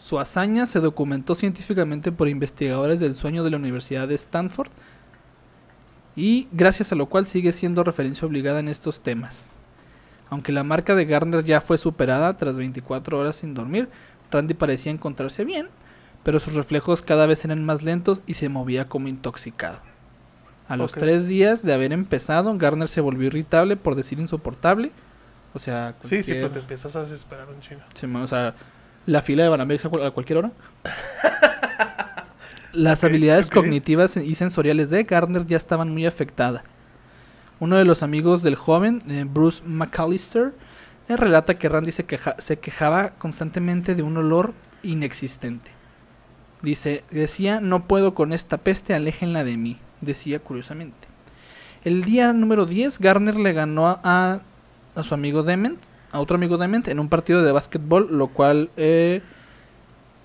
Su 0.00 0.18
hazaña 0.18 0.66
se 0.66 0.80
documentó 0.80 1.34
científicamente 1.34 2.12
por 2.12 2.28
investigadores 2.28 3.00
del 3.00 3.16
sueño 3.16 3.42
de 3.44 3.50
la 3.50 3.56
Universidad 3.56 4.06
de 4.08 4.14
Stanford 4.14 4.70
y 6.18 6.48
gracias 6.50 6.90
a 6.90 6.96
lo 6.96 7.06
cual 7.06 7.26
sigue 7.26 7.52
siendo 7.52 7.84
referencia 7.84 8.26
obligada 8.26 8.58
en 8.58 8.66
estos 8.66 9.02
temas. 9.02 9.46
Aunque 10.30 10.50
la 10.50 10.64
marca 10.64 10.96
de 10.96 11.04
Garner 11.04 11.44
ya 11.44 11.60
fue 11.60 11.78
superada 11.78 12.36
tras 12.36 12.56
24 12.56 13.16
horas 13.16 13.36
sin 13.36 13.54
dormir, 13.54 13.88
Randy 14.32 14.54
parecía 14.54 14.90
encontrarse 14.90 15.44
bien, 15.44 15.68
pero 16.24 16.40
sus 16.40 16.54
reflejos 16.54 17.02
cada 17.02 17.26
vez 17.26 17.44
eran 17.44 17.64
más 17.64 17.84
lentos 17.84 18.20
y 18.26 18.34
se 18.34 18.48
movía 18.48 18.88
como 18.88 19.06
intoxicado. 19.06 19.78
A 20.66 20.76
los 20.76 20.92
tres 20.92 21.28
días 21.28 21.62
de 21.62 21.72
haber 21.72 21.92
empezado, 21.92 22.58
Garner 22.58 22.88
se 22.88 23.00
volvió 23.00 23.28
irritable, 23.28 23.76
por 23.76 23.94
decir 23.94 24.18
insoportable. 24.18 24.90
O 25.54 25.60
sea, 25.60 25.94
Sí, 26.02 26.24
sí, 26.24 26.34
pues 26.34 26.50
te 26.50 26.58
empiezas 26.58 26.96
a 26.96 27.00
desesperar 27.02 27.46
un. 27.48 27.56
Sí, 27.94 28.06
man, 28.08 28.22
o 28.22 28.26
sea, 28.26 28.54
la 29.06 29.22
fila 29.22 29.44
de 29.44 29.50
Banamex 29.50 29.84
a 29.86 30.10
cualquier 30.10 30.38
hora. 30.40 30.50
Las 32.72 33.02
habilidades 33.04 33.48
cognitivas 33.50 34.16
y 34.16 34.34
sensoriales 34.34 34.90
de 34.90 35.04
Gardner 35.04 35.46
ya 35.46 35.56
estaban 35.56 35.90
muy 35.90 36.06
afectadas. 36.06 36.62
Uno 37.60 37.76
de 37.76 37.84
los 37.84 38.02
amigos 38.02 38.42
del 38.42 38.54
joven, 38.56 39.02
eh, 39.08 39.24
Bruce 39.26 39.62
McAllister, 39.66 40.52
eh, 41.08 41.16
relata 41.16 41.58
que 41.58 41.68
Randy 41.68 41.92
se, 41.92 42.04
queja- 42.04 42.36
se 42.38 42.58
quejaba 42.58 43.10
constantemente 43.18 43.94
de 43.94 44.02
un 44.02 44.16
olor 44.18 44.52
inexistente. 44.82 45.70
Dice, 46.62 47.04
decía, 47.10 47.60
no 47.60 47.84
puedo 47.84 48.14
con 48.14 48.32
esta 48.32 48.58
peste, 48.58 48.94
aléjenla 48.94 49.44
de 49.44 49.56
mí, 49.56 49.78
decía 50.00 50.38
curiosamente. 50.38 51.08
El 51.84 52.04
día 52.04 52.32
número 52.32 52.66
10, 52.66 52.98
Garner 52.98 53.36
le 53.36 53.52
ganó 53.52 53.86
a, 53.88 54.00
a- 54.04 54.40
a 54.94 55.02
su 55.02 55.14
amigo 55.14 55.42
Dement, 55.42 55.78
a 56.12 56.20
otro 56.20 56.36
amigo 56.36 56.58
Dement, 56.58 56.86
en 56.88 57.00
un 57.00 57.08
partido 57.08 57.42
de 57.42 57.52
básquetbol, 57.52 58.08
lo 58.10 58.28
cual, 58.28 58.70
eh, 58.76 59.22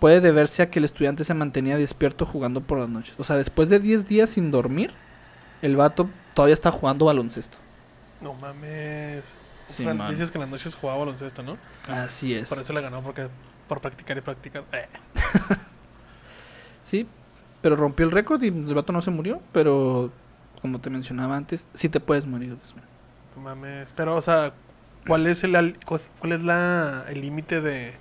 puede 0.03 0.19
deberse 0.19 0.61
a 0.61 0.69
que 0.69 0.79
el 0.79 0.83
estudiante 0.83 1.23
se 1.23 1.33
mantenía 1.33 1.77
despierto 1.77 2.25
jugando 2.25 2.59
por 2.59 2.77
las 2.77 2.89
noches. 2.89 3.15
O 3.19 3.23
sea, 3.23 3.37
después 3.37 3.69
de 3.69 3.79
10 3.79 4.05
días 4.05 4.31
sin 4.31 4.51
dormir, 4.51 4.91
el 5.61 5.77
vato 5.77 6.09
todavía 6.33 6.55
está 6.55 6.71
jugando 6.71 7.05
baloncesto. 7.05 7.57
No 8.19 8.33
mames. 8.33 9.23
O 9.69 9.73
Sí, 9.73 9.85
sea, 9.85 9.93
man. 9.93 10.11
dices 10.11 10.29
que 10.29 10.39
en 10.39 10.41
las 10.41 10.49
noches 10.49 10.75
jugaba 10.75 10.99
baloncesto, 10.99 11.41
¿no? 11.41 11.57
Así 11.87 12.33
es. 12.33 12.49
Por 12.49 12.59
eso 12.59 12.73
le 12.73 12.81
ganó, 12.81 13.01
porque 13.01 13.29
por 13.69 13.79
practicar 13.79 14.17
y 14.17 14.19
practicar. 14.19 14.65
Eh, 14.73 14.87
Sí, 16.83 17.07
pero 17.61 17.77
rompió 17.77 18.05
el 18.05 18.11
récord 18.11 18.43
y 18.43 18.49
el 18.49 18.73
vato 18.73 18.91
no 18.91 19.01
se 19.01 19.09
murió, 19.09 19.39
pero 19.53 20.11
como 20.61 20.81
te 20.81 20.89
mencionaba 20.89 21.37
antes, 21.37 21.65
sí 21.75 21.87
te 21.87 22.01
puedes 22.01 22.25
morir 22.25 22.57
no 23.37 23.41
mames. 23.41 23.87
Pero, 23.95 24.17
o 24.17 24.21
sea, 24.21 24.51
¿cuál 25.07 25.27
es 25.27 25.45
el 25.45 25.77
cuál 25.85 26.33
es 26.33 26.43
la 26.43 27.05
el 27.07 27.21
límite 27.21 27.61
de, 27.61 27.93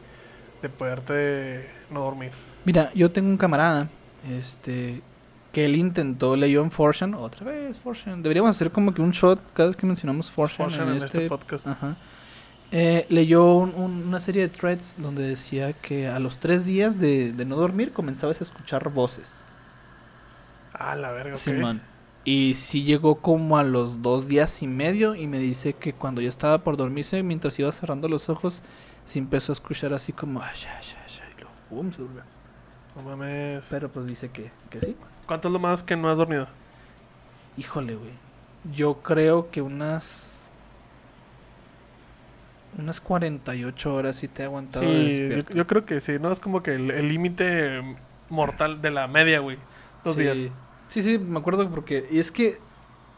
de 0.63 0.69
poderte 0.69 1.69
no 1.91 2.01
dormir? 2.01 2.31
Mira, 2.65 2.91
yo 2.95 3.11
tengo 3.11 3.29
un 3.29 3.37
camarada, 3.37 3.89
este, 4.31 5.01
que 5.53 5.65
él 5.65 5.77
intentó, 5.77 6.37
leyó 6.37 6.63
en 6.63 6.71
Fortune, 6.71 7.17
otra 7.17 7.45
vez 7.47 7.79
Fortune. 7.79 8.23
Deberíamos 8.23 8.51
hacer 8.51 8.71
como 8.71 8.95
que 8.95 9.03
un 9.03 9.11
shot 9.11 9.41
cada 9.53 9.69
vez 9.69 9.77
que 9.77 9.87
mencionamos 9.87 10.31
Fortune, 10.31 10.69
Fortune 10.71 10.83
en, 10.85 10.89
en 10.91 10.97
este, 11.05 11.07
este 11.19 11.29
podcast. 11.29 11.67
Ajá. 11.67 11.97
Eh, 12.71 13.05
leyó 13.11 13.53
un- 13.57 13.75
un- 13.75 14.05
una 14.09 14.19
serie 14.21 14.43
de 14.43 14.49
threads 14.49 14.95
donde 14.97 15.23
decía 15.27 15.75
que 15.75 16.09
a 16.09 16.19
los 16.19 16.39
tres 16.39 16.65
días 16.65 16.99
de, 16.99 17.33
de 17.33 17.45
no 17.45 17.57
dormir 17.57 17.93
comenzabas 17.93 18.41
a 18.41 18.45
escuchar 18.45 18.89
voces. 18.89 19.45
Ah, 20.73 20.97
la 20.97 21.11
verga, 21.13 21.35
ok. 21.35 21.39
Simón. 21.39 21.83
Y 22.25 22.55
sí 22.55 22.85
llegó 22.85 23.17
como 23.17 23.59
a 23.59 23.65
los 23.65 24.01
dos 24.01 24.29
días 24.29 24.63
y 24.63 24.67
medio 24.69 25.15
y 25.17 25.27
me 25.27 25.39
dice 25.39 25.73
que 25.75 25.93
cuando 25.93 26.21
ya 26.21 26.29
estaba 26.29 26.59
por 26.59 26.77
dormirse, 26.77 27.23
mientras 27.25 27.59
iba 27.59 27.71
cerrando 27.73 28.09
los 28.09 28.29
ojos, 28.29 28.63
sí 29.07 29.19
empezó 29.19 29.53
a 29.53 29.55
escuchar 29.55 29.93
así 29.93 30.13
como... 30.13 30.41
"Ay, 30.43 30.51
ay, 30.57 30.87
ay, 31.07 31.19
ay", 31.27 31.33
y 31.37 31.41
luego, 31.41 31.55
pum, 31.69 31.93
se 31.93 31.99
durmió. 32.03 32.23
No 32.97 33.03
mames. 33.03 33.65
Pero 33.71 33.89
pues 33.91 34.07
dice 34.07 34.31
que, 34.31 34.51
que 34.71 34.81
sí. 34.81 34.97
¿Cuánto 35.27 35.49
es 35.49 35.53
lo 35.53 35.59
más 35.59 35.83
que 35.83 35.97
no 35.97 36.11
has 36.11 36.19
dormido? 36.19 36.47
Híjole, 37.57 37.95
güey. 37.95 38.11
Yo 38.75 38.95
creo 39.03 39.51
que 39.51 39.63
unas... 39.63 40.51
Unas 42.79 43.01
48 43.01 43.95
horas 43.95 44.17
sí 44.17 44.29
te 44.29 44.43
he 44.43 44.45
aguantado 44.47 44.87
Sí, 44.87 45.29
yo, 45.29 45.55
yo 45.55 45.67
creo 45.67 45.85
que 45.85 46.01
sí, 46.01 46.13
¿no? 46.19 46.33
Es 46.33 46.41
como 46.41 46.63
que 46.63 46.75
el 46.75 46.91
el 46.91 47.09
límite 47.09 47.97
mortal 48.31 48.81
de 48.81 48.91
la 48.91 49.07
media, 49.09 49.41
güey. 49.41 49.59
Dos 50.05 50.17
sí. 50.17 50.23
días. 50.23 50.39
Sí, 50.89 51.03
sí, 51.03 51.19
me 51.19 51.39
acuerdo 51.39 51.69
porque... 51.69 52.09
Y 52.11 52.19
es 52.19 52.31
que, 52.33 52.59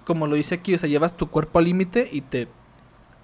como 0.05 0.27
lo 0.27 0.35
dice 0.35 0.57
aquí, 0.57 0.75
o 0.75 0.79
sea, 0.79 0.89
llevas 0.89 1.17
tu 1.17 1.29
cuerpo 1.31 1.59
al 1.59 1.67
límite 1.67 2.09
y 2.11 2.21
te... 2.21 2.49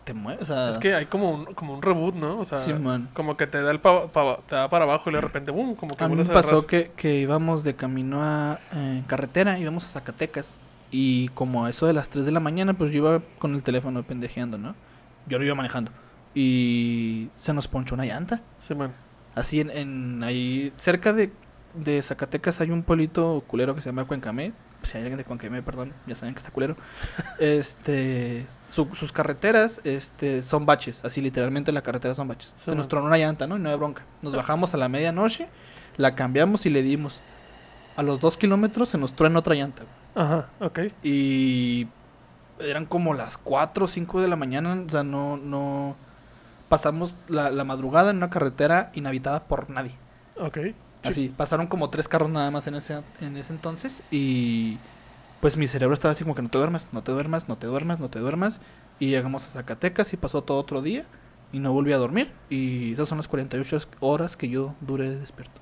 Te 0.05 0.15
mueves, 0.15 0.43
o 0.43 0.47
sea... 0.47 0.69
Es 0.69 0.79
que 0.79 0.95
hay 0.95 1.07
como 1.07 1.31
un, 1.31 1.45
como 1.55 1.75
un 1.75 1.83
reboot, 1.83 2.15
¿no? 2.15 2.39
O 2.39 2.45
sea, 2.45 2.59
Sí, 2.59 2.73
man. 2.73 3.09
como 3.13 3.37
que 3.37 3.47
te 3.47 3.61
da 3.63 3.71
el 3.71 3.81
pa- 3.81 4.07
pa- 4.09 4.39
te 4.49 4.55
da 4.57 4.69
para 4.71 4.85
abajo 4.85 5.11
y 5.11 5.13
de 5.13 5.21
repente, 5.21 5.51
boom, 5.51 5.75
como 5.75 5.95
que 5.97 6.03
A 6.03 6.09
mí 6.09 6.17
me 6.17 6.25
pasó 6.25 6.67
que, 6.67 6.91
que 6.97 7.17
íbamos 7.21 7.63
de 7.65 7.75
camino 7.77 8.23
a 8.23 8.59
eh, 8.73 9.03
carretera, 9.07 9.59
íbamos 9.59 9.85
a 9.85 9.89
Zacatecas. 9.89 10.59
Y 10.91 11.29
como 11.29 11.67
a 11.67 11.71
eso 11.71 11.87
de 11.87 11.93
las 11.93 12.09
3 12.09 12.25
de 12.27 12.33
la 12.33 12.41
mañana, 12.41 12.73
pues 12.75 12.91
yo 12.91 12.97
iba 12.99 13.23
con 13.39 13.55
el 13.55 13.63
teléfono 13.63 14.03
pendejeando, 14.03 14.59
¿no? 14.59 14.75
Yo 15.27 15.39
lo 15.39 15.45
iba 15.45 15.55
manejando. 15.55 15.93
Y 16.35 17.29
se 17.37 17.53
nos 17.53 17.69
ponchó 17.69 17.95
una 17.95 18.05
llanta. 18.07 18.41
Sí, 18.67 18.75
man. 18.75 18.93
Así 19.35 19.61
en, 19.61 19.71
en 19.71 20.23
ahí, 20.25 20.73
cerca 20.79 21.13
de, 21.13 21.31
de 21.75 22.03
Zacatecas 22.03 22.61
hay 22.61 22.71
un 22.71 22.83
pueblito 22.83 23.45
culero 23.47 23.75
que 23.75 23.81
se 23.83 23.91
llama 23.91 24.05
Cuencamé. 24.07 24.53
Si 24.83 24.97
hay 24.97 25.03
alguien 25.03 25.19
de 25.19 25.25
Cuencamé, 25.25 25.63
perdón, 25.63 25.93
ya 26.07 26.15
saben 26.17 26.35
que 26.35 26.39
está 26.39 26.51
culero. 26.51 26.77
Este, 27.39 28.47
su- 28.71 28.95
sus 28.95 29.13
carreteras 29.13 29.81
este, 29.85 30.43
son 30.43 30.67
baches, 30.67 31.01
así 31.05 31.21
literalmente 31.21 31.73
la 31.73 31.83
carretera 31.83 32.15
son 32.15 32.29
baches. 32.29 32.53
Sí, 32.59 32.67
se 32.67 32.75
nos 32.75 32.89
tronó 32.89 33.07
una 33.07 33.19
llanta, 33.19 33.47
¿no? 33.47 33.57
Y 33.57 33.61
no 33.61 33.71
hay 33.71 33.77
bronca. 33.77 34.03
Nos 34.23 34.35
bajamos 34.35 34.75
a 34.75 34.77
la 34.77 34.89
medianoche, 34.89 35.49
la 35.97 36.15
cambiamos 36.15 36.67
y 36.67 36.71
le 36.71 36.83
dimos. 36.83 37.21
A 37.97 38.03
los 38.03 38.21
dos 38.21 38.37
kilómetros 38.37 38.89
se 38.89 38.99
nos 38.99 39.15
truena 39.15 39.39
otra 39.41 39.55
llanta. 39.55 39.83
Ajá, 40.15 40.47
ok. 40.61 40.79
Y 41.03 41.89
eran 42.61 42.85
como 42.87 43.15
las 43.15 43.37
4 43.39 43.85
o 43.85 43.89
5 43.89 44.21
de 44.21 44.29
la 44.29 44.37
mañana, 44.37 44.83
o 44.87 44.91
sea, 44.91 45.03
no, 45.03 45.37
no... 45.37 45.97
Pasamos 46.69 47.17
la, 47.29 47.51
la 47.51 47.65
madrugada 47.65 48.11
en 48.11 48.19
una 48.19 48.31
carretera 48.31 48.93
inhabitada 48.95 49.41
por 49.45 49.71
nadie. 49.71 49.93
Ok. 50.39 50.59
Sí. 51.03 51.09
Así, 51.09 51.29
pasaron 51.31 51.67
como 51.67 51.89
tres 51.91 52.09
carros 52.09 52.31
nada 52.31 52.51
más 52.51 52.67
en 52.67 52.75
ese, 52.75 53.01
en 53.21 53.37
ese 53.37 53.53
entonces 53.53 54.03
y 54.11 54.79
pues 55.41 55.57
mi 55.57 55.67
cerebro 55.67 55.95
estaba 55.95 56.13
así 56.13 56.25
como 56.25 56.35
que 56.35 56.43
no 56.43 56.51
te 56.51 56.59
duermas, 56.59 56.89
no 56.93 57.03
te 57.03 57.13
duermas, 57.13 57.49
no 57.49 57.57
te 57.57 57.67
duermas, 57.67 58.01
no 58.01 58.11
te 58.11 58.19
duermas. 58.19 58.61
Y 58.99 59.09
llegamos 59.11 59.45
a 59.47 59.49
Zacatecas 59.51 60.13
y 60.13 60.19
pasó 60.19 60.43
todo 60.43 60.59
otro 60.59 60.83
día 60.83 61.07
y 61.53 61.59
no 61.61 61.73
volví 61.73 61.93
a 61.95 61.99
dormir. 61.99 62.31
Y 62.51 62.93
esas 62.93 63.09
son 63.09 63.19
las 63.19 63.29
48 63.29 63.79
horas 64.01 64.37
que 64.37 64.49
yo 64.51 64.75
duré 64.81 65.15
despierto. 65.17 65.61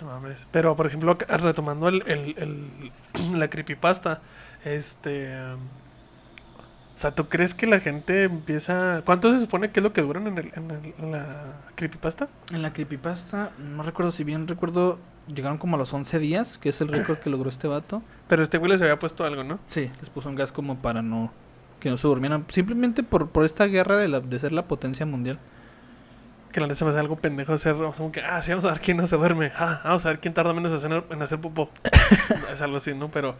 No 0.00 0.06
mames. 0.06 0.46
Pero, 0.52 0.76
por 0.76 0.86
ejemplo, 0.86 1.14
retomando 1.14 1.88
el, 1.88 2.02
el, 2.06 2.34
el- 2.38 2.92
la 3.38 3.48
creepypasta, 3.50 4.22
este... 4.64 5.34
O 6.98 7.00
sea, 7.00 7.12
¿tú 7.12 7.28
crees 7.28 7.54
que 7.54 7.68
la 7.68 7.78
gente 7.78 8.24
empieza... 8.24 9.02
¿Cuánto 9.04 9.32
se 9.32 9.40
supone 9.40 9.70
que 9.70 9.78
es 9.78 9.84
lo 9.84 9.92
que 9.92 10.02
duran 10.02 10.26
en, 10.26 10.36
el, 10.38 10.52
en, 10.56 10.68
el- 10.72 10.94
en 10.98 11.12
la 11.12 11.26
creepypasta? 11.76 12.26
En 12.50 12.60
la 12.60 12.72
creepypasta, 12.72 13.50
no 13.56 13.84
recuerdo 13.84 14.10
si 14.10 14.24
bien 14.24 14.48
recuerdo, 14.48 14.98
llegaron 15.32 15.58
como 15.58 15.76
a 15.76 15.78
los 15.78 15.94
11 15.94 16.18
días, 16.18 16.58
que 16.58 16.70
es 16.70 16.80
el 16.80 16.88
récord 16.88 17.18
que 17.18 17.30
logró 17.30 17.50
este 17.50 17.68
vato. 17.68 18.02
Pero 18.26 18.42
este 18.42 18.58
güey 18.58 18.72
les 18.72 18.82
había 18.82 18.98
puesto 18.98 19.24
algo, 19.24 19.44
¿no? 19.44 19.60
Sí, 19.68 19.92
les 20.00 20.10
puso 20.10 20.28
un 20.28 20.34
gas 20.34 20.50
como 20.50 20.78
para 20.78 21.00
no 21.00 21.30
que 21.78 21.88
no 21.88 21.96
se 21.98 22.08
durmieran, 22.08 22.44
simplemente 22.48 23.04
por, 23.04 23.28
por 23.28 23.44
esta 23.44 23.66
guerra 23.66 23.96
de, 23.96 24.08
la, 24.08 24.18
de 24.18 24.36
ser 24.40 24.50
la 24.50 24.62
potencia 24.62 25.06
mundial. 25.06 25.38
Que 26.50 26.58
la 26.58 26.66
neta 26.66 26.74
se 26.74 26.84
me 26.84 26.90
hace 26.90 26.98
algo 26.98 27.14
pendejo 27.14 27.52
hacer, 27.52 27.74
o 27.74 27.78
sea, 27.78 27.92
como 27.92 28.10
que, 28.10 28.22
ah, 28.22 28.42
sí, 28.42 28.50
vamos 28.50 28.64
a 28.64 28.72
ver 28.72 28.80
quién 28.80 28.96
no 28.96 29.06
se 29.06 29.14
duerme, 29.16 29.52
ah, 29.56 29.82
vamos 29.84 30.04
a 30.04 30.08
ver 30.08 30.18
quién 30.18 30.34
tarda 30.34 30.52
menos 30.52 30.72
en 30.72 30.78
hacer, 30.78 31.04
en 31.10 31.22
hacer 31.22 31.40
popó. 31.40 31.70
es 32.52 32.60
algo 32.60 32.78
así, 32.78 32.92
¿no? 32.92 33.06
Pero, 33.08 33.36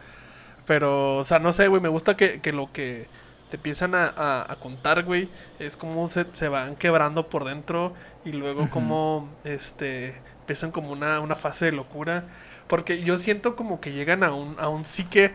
pero, 0.65 1.17
o 1.17 1.23
sea, 1.25 1.39
no 1.39 1.51
sé, 1.51 1.67
güey, 1.67 1.81
me 1.81 1.89
gusta 1.89 2.15
que, 2.15 2.39
que 2.39 2.53
lo 2.53 2.71
que 2.71 3.07
te 3.49 3.55
empiezan 3.57 3.95
a, 3.95 4.05
a- 4.15 4.51
a 4.51 4.55
contar, 4.57 5.03
güey, 5.03 5.29
es 5.59 5.75
como 5.77 6.07
se, 6.07 6.25
se 6.33 6.47
van 6.49 6.75
quebrando 6.75 7.27
por 7.27 7.45
dentro 7.45 7.93
y 8.25 8.31
luego 8.33 8.69
como, 8.69 9.29
este, 9.43 10.15
empiezan 10.41 10.71
como 10.71 10.91
una, 10.91 11.19
una 11.19 11.35
fase 11.35 11.65
de 11.65 11.71
locura. 11.71 12.23
Porque 12.67 13.01
yo 13.03 13.17
siento 13.17 13.55
como 13.55 13.81
que 13.81 13.91
llegan 13.91 14.23
a 14.23 14.31
un, 14.33 14.55
a 14.59 14.69
un 14.69 14.85
psique 14.85 15.31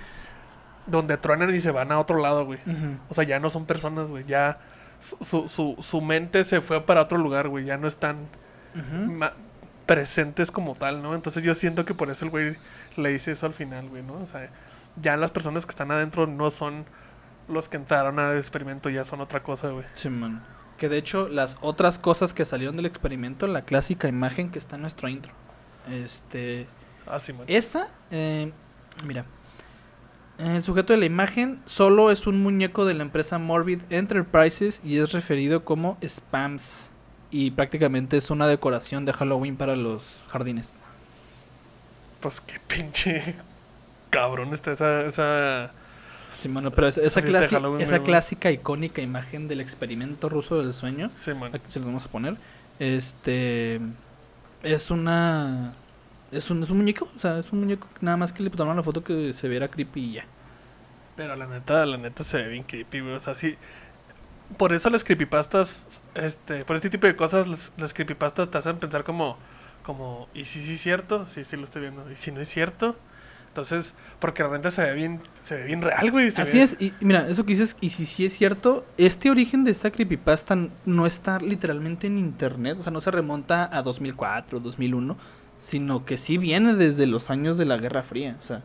donde 0.86 1.16
truenan 1.16 1.52
y 1.54 1.60
se 1.60 1.70
van 1.72 1.90
a 1.90 1.98
otro 1.98 2.18
lado, 2.20 2.44
güey. 2.46 2.60
O 3.08 3.14
sea, 3.14 3.24
ya 3.24 3.40
no 3.40 3.50
son 3.50 3.66
personas, 3.66 4.08
güey. 4.08 4.24
Ya 4.26 4.58
su, 5.00 5.48
su, 5.48 5.76
su, 5.82 6.00
mente 6.00 6.44
se 6.44 6.60
fue 6.60 6.80
para 6.82 7.00
otro 7.02 7.18
lugar, 7.18 7.48
güey. 7.48 7.64
Ya 7.64 7.76
no 7.76 7.88
están 7.88 8.16
presentes 9.86 10.50
como 10.50 10.74
tal, 10.74 11.02
¿no? 11.02 11.14
Entonces 11.14 11.42
yo 11.42 11.54
siento 11.54 11.84
que 11.84 11.94
por 11.94 12.10
eso 12.10 12.24
el 12.24 12.30
güey 12.30 12.56
le 12.96 13.08
dice 13.10 13.32
eso 13.32 13.46
al 13.46 13.54
final, 13.54 13.88
güey, 13.88 14.02
¿no? 14.02 14.14
O 14.14 14.26
sea, 14.26 14.48
ya 15.02 15.16
las 15.16 15.30
personas 15.30 15.66
que 15.66 15.70
están 15.70 15.90
adentro 15.90 16.26
no 16.26 16.50
son 16.50 16.84
los 17.48 17.68
que 17.68 17.76
entraron 17.76 18.18
al 18.18 18.38
experimento, 18.38 18.90
ya 18.90 19.04
son 19.04 19.20
otra 19.20 19.42
cosa, 19.42 19.70
güey. 19.70 19.84
Sí, 19.92 20.08
man. 20.08 20.42
Que 20.78 20.88
de 20.88 20.98
hecho, 20.98 21.28
las 21.28 21.56
otras 21.60 21.98
cosas 21.98 22.34
que 22.34 22.44
salieron 22.44 22.76
del 22.76 22.86
experimento, 22.86 23.46
la 23.46 23.62
clásica 23.62 24.08
imagen 24.08 24.50
que 24.50 24.58
está 24.58 24.76
en 24.76 24.82
nuestro 24.82 25.08
intro. 25.08 25.32
Este. 25.90 26.66
Así, 27.06 27.32
man. 27.32 27.44
Esa, 27.48 27.88
eh, 28.10 28.50
mira. 29.06 29.24
El 30.38 30.64
sujeto 30.64 30.92
de 30.92 30.98
la 30.98 31.04
imagen 31.06 31.60
solo 31.64 32.10
es 32.10 32.26
un 32.26 32.42
muñeco 32.42 32.84
de 32.84 32.94
la 32.94 33.02
empresa 33.02 33.38
Morbid 33.38 33.82
Enterprises 33.90 34.80
y 34.82 34.98
es 34.98 35.12
referido 35.12 35.64
como 35.64 35.96
Spams. 36.04 36.90
Y 37.30 37.52
prácticamente 37.52 38.16
es 38.16 38.30
una 38.30 38.48
decoración 38.48 39.04
de 39.04 39.12
Halloween 39.12 39.56
para 39.56 39.76
los 39.76 40.04
jardines. 40.28 40.72
Pues 42.20 42.40
qué 42.40 42.58
pinche 42.66 43.36
cabrón 44.10 44.54
está 44.54 44.72
esa... 44.72 45.02
esa... 45.02 45.72
Sí, 46.36 46.48
mano, 46.48 46.70
pero 46.70 46.88
es- 46.88 46.98
esa, 46.98 47.20
de 47.20 47.28
clasi- 47.32 47.80
esa 47.80 48.02
clásica 48.02 48.50
icónica 48.50 49.00
imagen 49.02 49.48
del 49.48 49.60
experimento 49.60 50.28
ruso 50.28 50.58
del 50.60 50.74
sueño 50.74 51.10
Sí. 51.18 51.30
Aquí 51.30 51.64
se 51.70 51.78
los 51.78 51.86
vamos 51.86 52.04
a 52.04 52.08
poner. 52.08 52.36
Este 52.78 53.80
es 54.62 54.90
una 54.90 55.74
es 56.32 56.50
un, 56.50 56.62
es 56.62 56.70
un 56.70 56.78
muñeco, 56.78 57.08
o 57.16 57.20
sea, 57.20 57.38
es 57.38 57.52
un 57.52 57.60
muñeco 57.60 57.86
nada 58.00 58.16
más 58.16 58.32
que 58.32 58.42
le 58.42 58.50
tomaron 58.50 58.76
la 58.76 58.82
foto 58.82 59.04
que 59.04 59.32
se 59.32 59.48
viera 59.48 59.68
creepy 59.68 60.00
y 60.00 60.12
ya. 60.14 60.24
Pero 61.16 61.36
la 61.36 61.46
neta, 61.46 61.86
la 61.86 61.96
neta 61.96 62.24
se 62.24 62.38
ve 62.38 62.48
bien 62.48 62.64
creepy, 62.64 63.00
güey. 63.00 63.14
O 63.14 63.20
sea, 63.20 63.34
sí... 63.34 63.54
Por 64.58 64.72
eso 64.72 64.90
las 64.90 65.04
creepypastas, 65.04 66.02
este, 66.14 66.64
por 66.64 66.76
este 66.76 66.90
tipo 66.90 67.06
de 67.06 67.16
cosas, 67.16 67.48
las, 67.48 67.72
las 67.78 67.94
creepypastas 67.94 68.50
te 68.50 68.58
hacen 68.58 68.76
pensar 68.78 69.02
como, 69.04 69.38
como, 69.84 70.28
¿y 70.34 70.44
si 70.44 70.62
sí 70.62 70.74
es 70.74 70.80
cierto? 70.82 71.24
Sí, 71.26 71.44
sí 71.44 71.56
lo 71.56 71.64
estoy 71.64 71.82
viendo. 71.82 72.10
¿Y 72.12 72.16
si 72.16 72.30
no 72.30 72.40
es 72.40 72.48
cierto? 72.48 72.94
Entonces, 73.54 73.94
porque 74.18 74.42
neta 74.42 74.72
se 74.72 74.82
ve 74.84 74.94
bien, 74.94 75.20
se 75.44 75.54
ve 75.54 75.62
bien 75.64 75.80
real, 75.80 76.10
güey. 76.10 76.32
se 76.32 76.42
Así 76.42 76.56
ve- 76.58 76.64
es, 76.64 76.76
y 76.80 76.92
mira, 77.00 77.28
eso 77.28 77.44
que 77.46 77.52
dices, 77.52 77.76
y 77.80 77.90
si 77.90 78.04
sí 78.04 78.26
es 78.26 78.32
cierto, 78.36 78.84
este 78.98 79.30
origen 79.30 79.62
de 79.62 79.70
esta 79.70 79.92
creepypasta 79.92 80.58
no 80.84 81.06
está 81.06 81.38
literalmente 81.38 82.08
en 82.08 82.18
internet, 82.18 82.78
o 82.80 82.82
sea, 82.82 82.90
no 82.90 83.00
se 83.00 83.12
remonta 83.12 83.70
a 83.72 83.82
2004, 83.82 84.58
2001, 84.58 85.16
sino 85.60 86.04
que 86.04 86.18
sí 86.18 86.36
viene 86.36 86.74
desde 86.74 87.06
los 87.06 87.30
años 87.30 87.56
de 87.56 87.64
la 87.64 87.76
Guerra 87.76 88.02
Fría, 88.02 88.36
o 88.40 88.44
sea, 88.44 88.62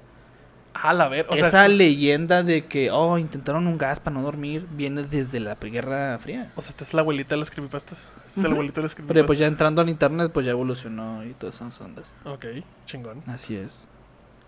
A 0.73 0.93
la 0.93 1.07
ver, 1.09 1.25
o 1.29 1.35
sea, 1.35 1.47
Esa 1.49 1.65
es- 1.65 1.71
leyenda 1.73 2.41
de 2.41 2.65
que, 2.65 2.89
oh, 2.89 3.17
intentaron 3.17 3.67
un 3.67 3.77
gas 3.77 3.99
para 3.99 4.15
no 4.15 4.21
dormir, 4.23 4.65
viene 4.71 5.03
desde 5.03 5.39
la 5.39 5.55
Guerra 5.55 6.17
Fría. 6.19 6.51
o 6.55 6.61
sea, 6.61 6.69
esta 6.71 6.83
es 6.83 6.93
la 6.95 7.01
abuelita 7.01 7.35
de 7.35 7.37
las 7.37 7.51
creepypastas. 7.51 8.09
Es 8.31 8.37
el 8.37 8.45
Ujú. 8.45 8.53
abuelito 8.53 8.75
de 8.81 8.83
las 8.83 8.95
Pero 8.95 9.05
creepypastas. 9.07 9.27
pues 9.27 9.39
ya 9.39 9.47
entrando 9.47 9.81
al 9.81 9.89
internet, 9.89 10.31
pues 10.33 10.45
ya 10.45 10.51
evolucionó 10.53 11.25
y 11.25 11.33
todas 11.33 11.55
esas 11.55 11.79
ondas. 11.81 12.11
Ok, 12.23 12.45
chingón. 12.85 13.21
Así 13.27 13.55
es. 13.55 13.85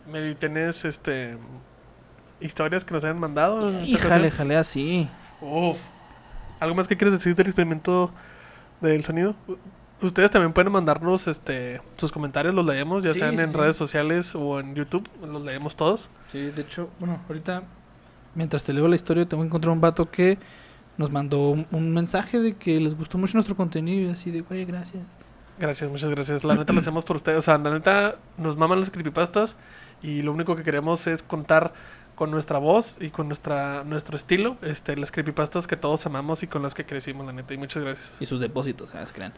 Me 0.09 0.35
¿Tienes, 0.35 0.85
este... 0.85 1.37
Historias 2.39 2.83
que 2.83 2.93
nos 2.93 3.03
hayan 3.03 3.19
mandado? 3.19 3.83
Híjale, 3.83 4.31
jale 4.31 4.57
así. 4.57 5.07
Uf. 5.41 5.77
¿Algo 6.59 6.75
más 6.75 6.87
que 6.87 6.97
quieres 6.97 7.13
decir 7.13 7.35
del 7.35 7.47
experimento 7.47 8.11
del 8.81 9.03
sonido? 9.03 9.35
Ustedes 10.01 10.31
también 10.31 10.51
pueden 10.51 10.71
mandarnos 10.71 11.27
este 11.27 11.79
sus 11.97 12.11
comentarios, 12.11 12.55
los 12.55 12.65
leemos, 12.65 13.03
ya 13.03 13.13
Sí, 13.13 13.19
sean 13.19 13.35
sí, 13.35 13.41
en 13.41 13.51
sí. 13.51 13.57
redes 13.57 13.75
sociales 13.75 14.33
o 14.33 14.59
en 14.59 14.73
YouTube, 14.73 15.07
los 15.21 15.43
leemos 15.43 15.75
todos. 15.75 16.09
Sí, 16.31 16.39
de 16.49 16.63
hecho, 16.63 16.89
bueno, 16.99 17.19
ahorita, 17.27 17.61
mientras 18.33 18.63
te 18.63 18.73
leo 18.73 18.87
la 18.87 18.95
historia, 18.95 19.27
tengo 19.27 19.43
que 19.43 19.47
encontrar 19.47 19.71
un 19.71 19.81
vato 19.81 20.09
que 20.09 20.39
nos 20.97 21.11
mandó 21.11 21.49
un, 21.51 21.67
un 21.71 21.93
mensaje 21.93 22.39
de 22.39 22.55
que 22.55 22.79
les 22.79 22.97
gustó 22.97 23.19
mucho 23.19 23.33
nuestro 23.35 23.55
contenido 23.55 24.09
y 24.09 24.11
así 24.11 24.31
de, 24.31 24.41
güey, 24.41 24.65
gracias. 24.65 25.03
Gracias, 25.59 25.91
muchas 25.91 26.09
gracias. 26.09 26.43
La 26.43 26.55
neta 26.55 26.73
lo 26.73 26.79
hacemos 26.79 27.03
por 27.03 27.17
ustedes. 27.17 27.37
O 27.37 27.41
sea, 27.43 27.59
la 27.59 27.69
neta 27.71 28.15
nos 28.39 28.57
maman 28.57 28.79
las 28.79 28.89
creepypastas 28.89 29.55
y 30.03 30.21
lo 30.21 30.31
único 30.33 30.55
que 30.55 30.63
queremos 30.63 31.05
es 31.07 31.23
contar 31.23 31.73
con 32.15 32.29
nuestra 32.29 32.59
voz 32.59 32.97
y 32.99 33.09
con 33.09 33.27
nuestra 33.27 33.83
nuestro 33.83 34.15
estilo, 34.15 34.57
este 34.61 34.95
las 34.95 35.11
creepypastas 35.11 35.65
que 35.65 35.75
todos 35.75 36.05
amamos 36.05 36.43
y 36.43 36.47
con 36.47 36.61
las 36.61 36.73
que 36.75 36.85
crecimos, 36.85 37.25
la 37.25 37.33
neta. 37.33 37.53
Y 37.53 37.57
muchas 37.57 37.81
gracias. 37.83 38.15
Y 38.19 38.25
sus 38.25 38.39
depósitos, 38.39 38.91
¿sabes? 38.91 39.11
Crean. 39.11 39.33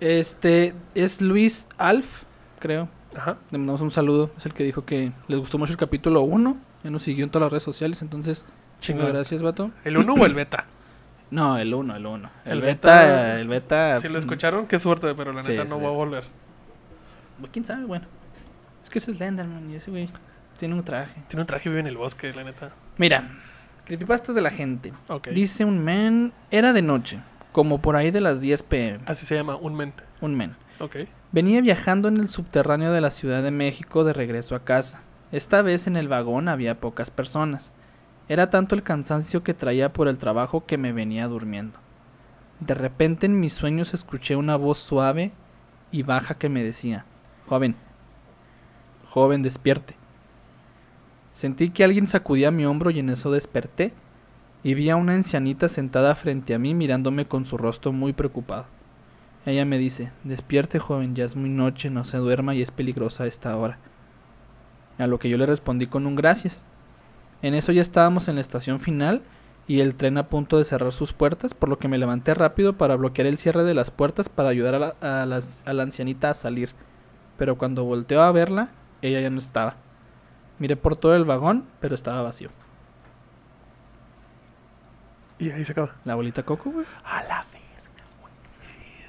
Este 0.00 0.74
es 0.94 1.20
Luis 1.20 1.66
Alf, 1.78 2.22
creo. 2.58 2.88
Ajá. 3.16 3.36
Le 3.52 3.58
mandamos 3.58 3.80
un 3.80 3.92
saludo. 3.92 4.30
Es 4.36 4.46
el 4.46 4.54
que 4.54 4.64
dijo 4.64 4.84
que 4.84 5.12
les 5.28 5.38
gustó 5.38 5.58
mucho 5.58 5.72
el 5.72 5.78
capítulo 5.78 6.22
1. 6.22 6.56
Ya 6.82 6.90
nos 6.90 7.02
siguió 7.04 7.24
en 7.24 7.30
todas 7.30 7.46
las 7.46 7.52
redes 7.52 7.62
sociales. 7.62 8.02
Entonces, 8.02 8.44
chingo 8.80 9.06
gracias, 9.06 9.40
vato. 9.40 9.70
¿El 9.84 9.96
1 9.98 10.14
o 10.14 10.26
el 10.26 10.34
beta? 10.34 10.64
No, 11.30 11.58
el 11.58 11.72
1, 11.74 11.96
el 11.96 12.06
1. 12.06 12.30
El, 12.44 12.52
El 12.52 12.60
beta, 12.60 13.02
beta- 13.02 13.40
el 13.40 13.48
beta. 13.48 14.00
Si 14.00 14.08
lo 14.08 14.18
escucharon, 14.18 14.66
qué 14.68 14.78
suerte, 14.78 15.12
pero 15.16 15.32
la 15.32 15.42
neta 15.42 15.62
sí, 15.64 15.68
no 15.68 15.76
sí. 15.76 15.82
voy 15.82 15.86
a 15.92 15.96
volver. 15.96 16.24
mm, 17.40 17.44
¿Quién 17.50 17.64
sabe? 17.64 17.84
Bueno. 17.86 18.04
Que 18.94 19.00
ese 19.00 19.10
es 19.10 19.16
Slenderman 19.16 19.68
y 19.72 19.74
ese 19.74 19.90
güey 19.90 20.08
tiene 20.56 20.76
un 20.76 20.84
traje. 20.84 21.20
Tiene 21.26 21.40
un 21.40 21.48
traje 21.48 21.68
vive 21.68 21.80
en 21.80 21.88
el 21.88 21.96
bosque, 21.96 22.32
la 22.32 22.44
neta. 22.44 22.70
Mira, 22.96 23.28
creepypastas 23.86 24.36
de 24.36 24.40
la 24.40 24.52
gente. 24.52 24.92
Dice 25.34 25.64
un 25.64 25.80
men, 25.82 26.32
era 26.52 26.72
de 26.72 26.80
noche, 26.80 27.18
como 27.50 27.82
por 27.82 27.96
ahí 27.96 28.12
de 28.12 28.20
las 28.20 28.40
10 28.40 28.62
pm. 28.62 29.00
Así 29.06 29.26
se 29.26 29.34
llama, 29.34 29.56
un 29.56 29.74
men. 29.74 29.92
Un 30.20 30.36
men. 30.36 30.54
Venía 31.32 31.60
viajando 31.60 32.06
en 32.06 32.18
el 32.18 32.28
subterráneo 32.28 32.92
de 32.92 33.00
la 33.00 33.10
Ciudad 33.10 33.42
de 33.42 33.50
México 33.50 34.04
de 34.04 34.12
regreso 34.12 34.54
a 34.54 34.62
casa. 34.62 35.00
Esta 35.32 35.60
vez 35.62 35.88
en 35.88 35.96
el 35.96 36.06
vagón 36.06 36.48
había 36.48 36.78
pocas 36.78 37.10
personas. 37.10 37.72
Era 38.28 38.48
tanto 38.48 38.76
el 38.76 38.84
cansancio 38.84 39.42
que 39.42 39.54
traía 39.54 39.92
por 39.92 40.06
el 40.06 40.18
trabajo 40.18 40.66
que 40.66 40.78
me 40.78 40.92
venía 40.92 41.26
durmiendo. 41.26 41.80
De 42.60 42.74
repente 42.74 43.26
en 43.26 43.40
mis 43.40 43.54
sueños 43.54 43.92
escuché 43.92 44.36
una 44.36 44.54
voz 44.54 44.78
suave 44.78 45.32
y 45.90 46.04
baja 46.04 46.36
que 46.36 46.48
me 46.48 46.62
decía, 46.62 47.06
joven, 47.48 47.74
joven, 49.14 49.42
despierte. 49.42 49.94
Sentí 51.32 51.70
que 51.70 51.84
alguien 51.84 52.08
sacudía 52.08 52.50
mi 52.50 52.66
hombro 52.66 52.90
y 52.90 52.98
en 52.98 53.10
eso 53.10 53.30
desperté 53.30 53.92
y 54.64 54.74
vi 54.74 54.90
a 54.90 54.96
una 54.96 55.14
ancianita 55.14 55.68
sentada 55.68 56.16
frente 56.16 56.52
a 56.52 56.58
mí 56.58 56.74
mirándome 56.74 57.24
con 57.24 57.46
su 57.46 57.56
rostro 57.56 57.92
muy 57.92 58.12
preocupado. 58.12 58.66
Ella 59.46 59.64
me 59.64 59.78
dice, 59.78 60.10
despierte 60.24 60.80
joven, 60.80 61.14
ya 61.14 61.24
es 61.24 61.36
muy 61.36 61.48
noche, 61.48 61.90
no 61.90 62.02
se 62.02 62.16
duerma 62.16 62.56
y 62.56 62.62
es 62.62 62.72
peligrosa 62.72 63.28
esta 63.28 63.56
hora. 63.56 63.78
A 64.98 65.06
lo 65.06 65.20
que 65.20 65.28
yo 65.28 65.38
le 65.38 65.46
respondí 65.46 65.86
con 65.86 66.08
un 66.08 66.16
gracias. 66.16 66.64
En 67.40 67.54
eso 67.54 67.70
ya 67.70 67.82
estábamos 67.82 68.26
en 68.26 68.34
la 68.34 68.40
estación 68.40 68.80
final 68.80 69.22
y 69.68 69.78
el 69.78 69.94
tren 69.94 70.18
a 70.18 70.26
punto 70.26 70.58
de 70.58 70.64
cerrar 70.64 70.92
sus 70.92 71.12
puertas, 71.12 71.54
por 71.54 71.68
lo 71.68 71.78
que 71.78 71.86
me 71.86 71.98
levanté 71.98 72.34
rápido 72.34 72.72
para 72.72 72.96
bloquear 72.96 73.28
el 73.28 73.38
cierre 73.38 73.62
de 73.62 73.74
las 73.74 73.92
puertas 73.92 74.28
para 74.28 74.48
ayudar 74.48 74.74
a 74.74 74.78
la, 74.80 75.40
a 75.64 75.72
la 75.72 75.82
ancianita 75.84 76.30
a 76.30 76.34
salir. 76.34 76.70
Pero 77.38 77.58
cuando 77.58 77.84
volteó 77.84 78.20
a 78.20 78.32
verla, 78.32 78.70
ella 79.08 79.20
ya 79.20 79.30
no 79.30 79.38
estaba. 79.38 79.76
Miré 80.58 80.76
por 80.76 80.96
todo 80.96 81.14
el 81.16 81.24
vagón, 81.24 81.64
pero 81.80 81.94
estaba 81.94 82.22
vacío. 82.22 82.50
Y 85.38 85.50
ahí 85.50 85.64
se 85.64 85.72
acaba. 85.72 85.96
La 86.04 86.12
abuelita 86.12 86.42
Coco, 86.44 86.70
güey. 86.70 86.86
A 87.04 87.22
la 87.24 87.44
verga, 87.52 88.04
güey. 88.20 88.32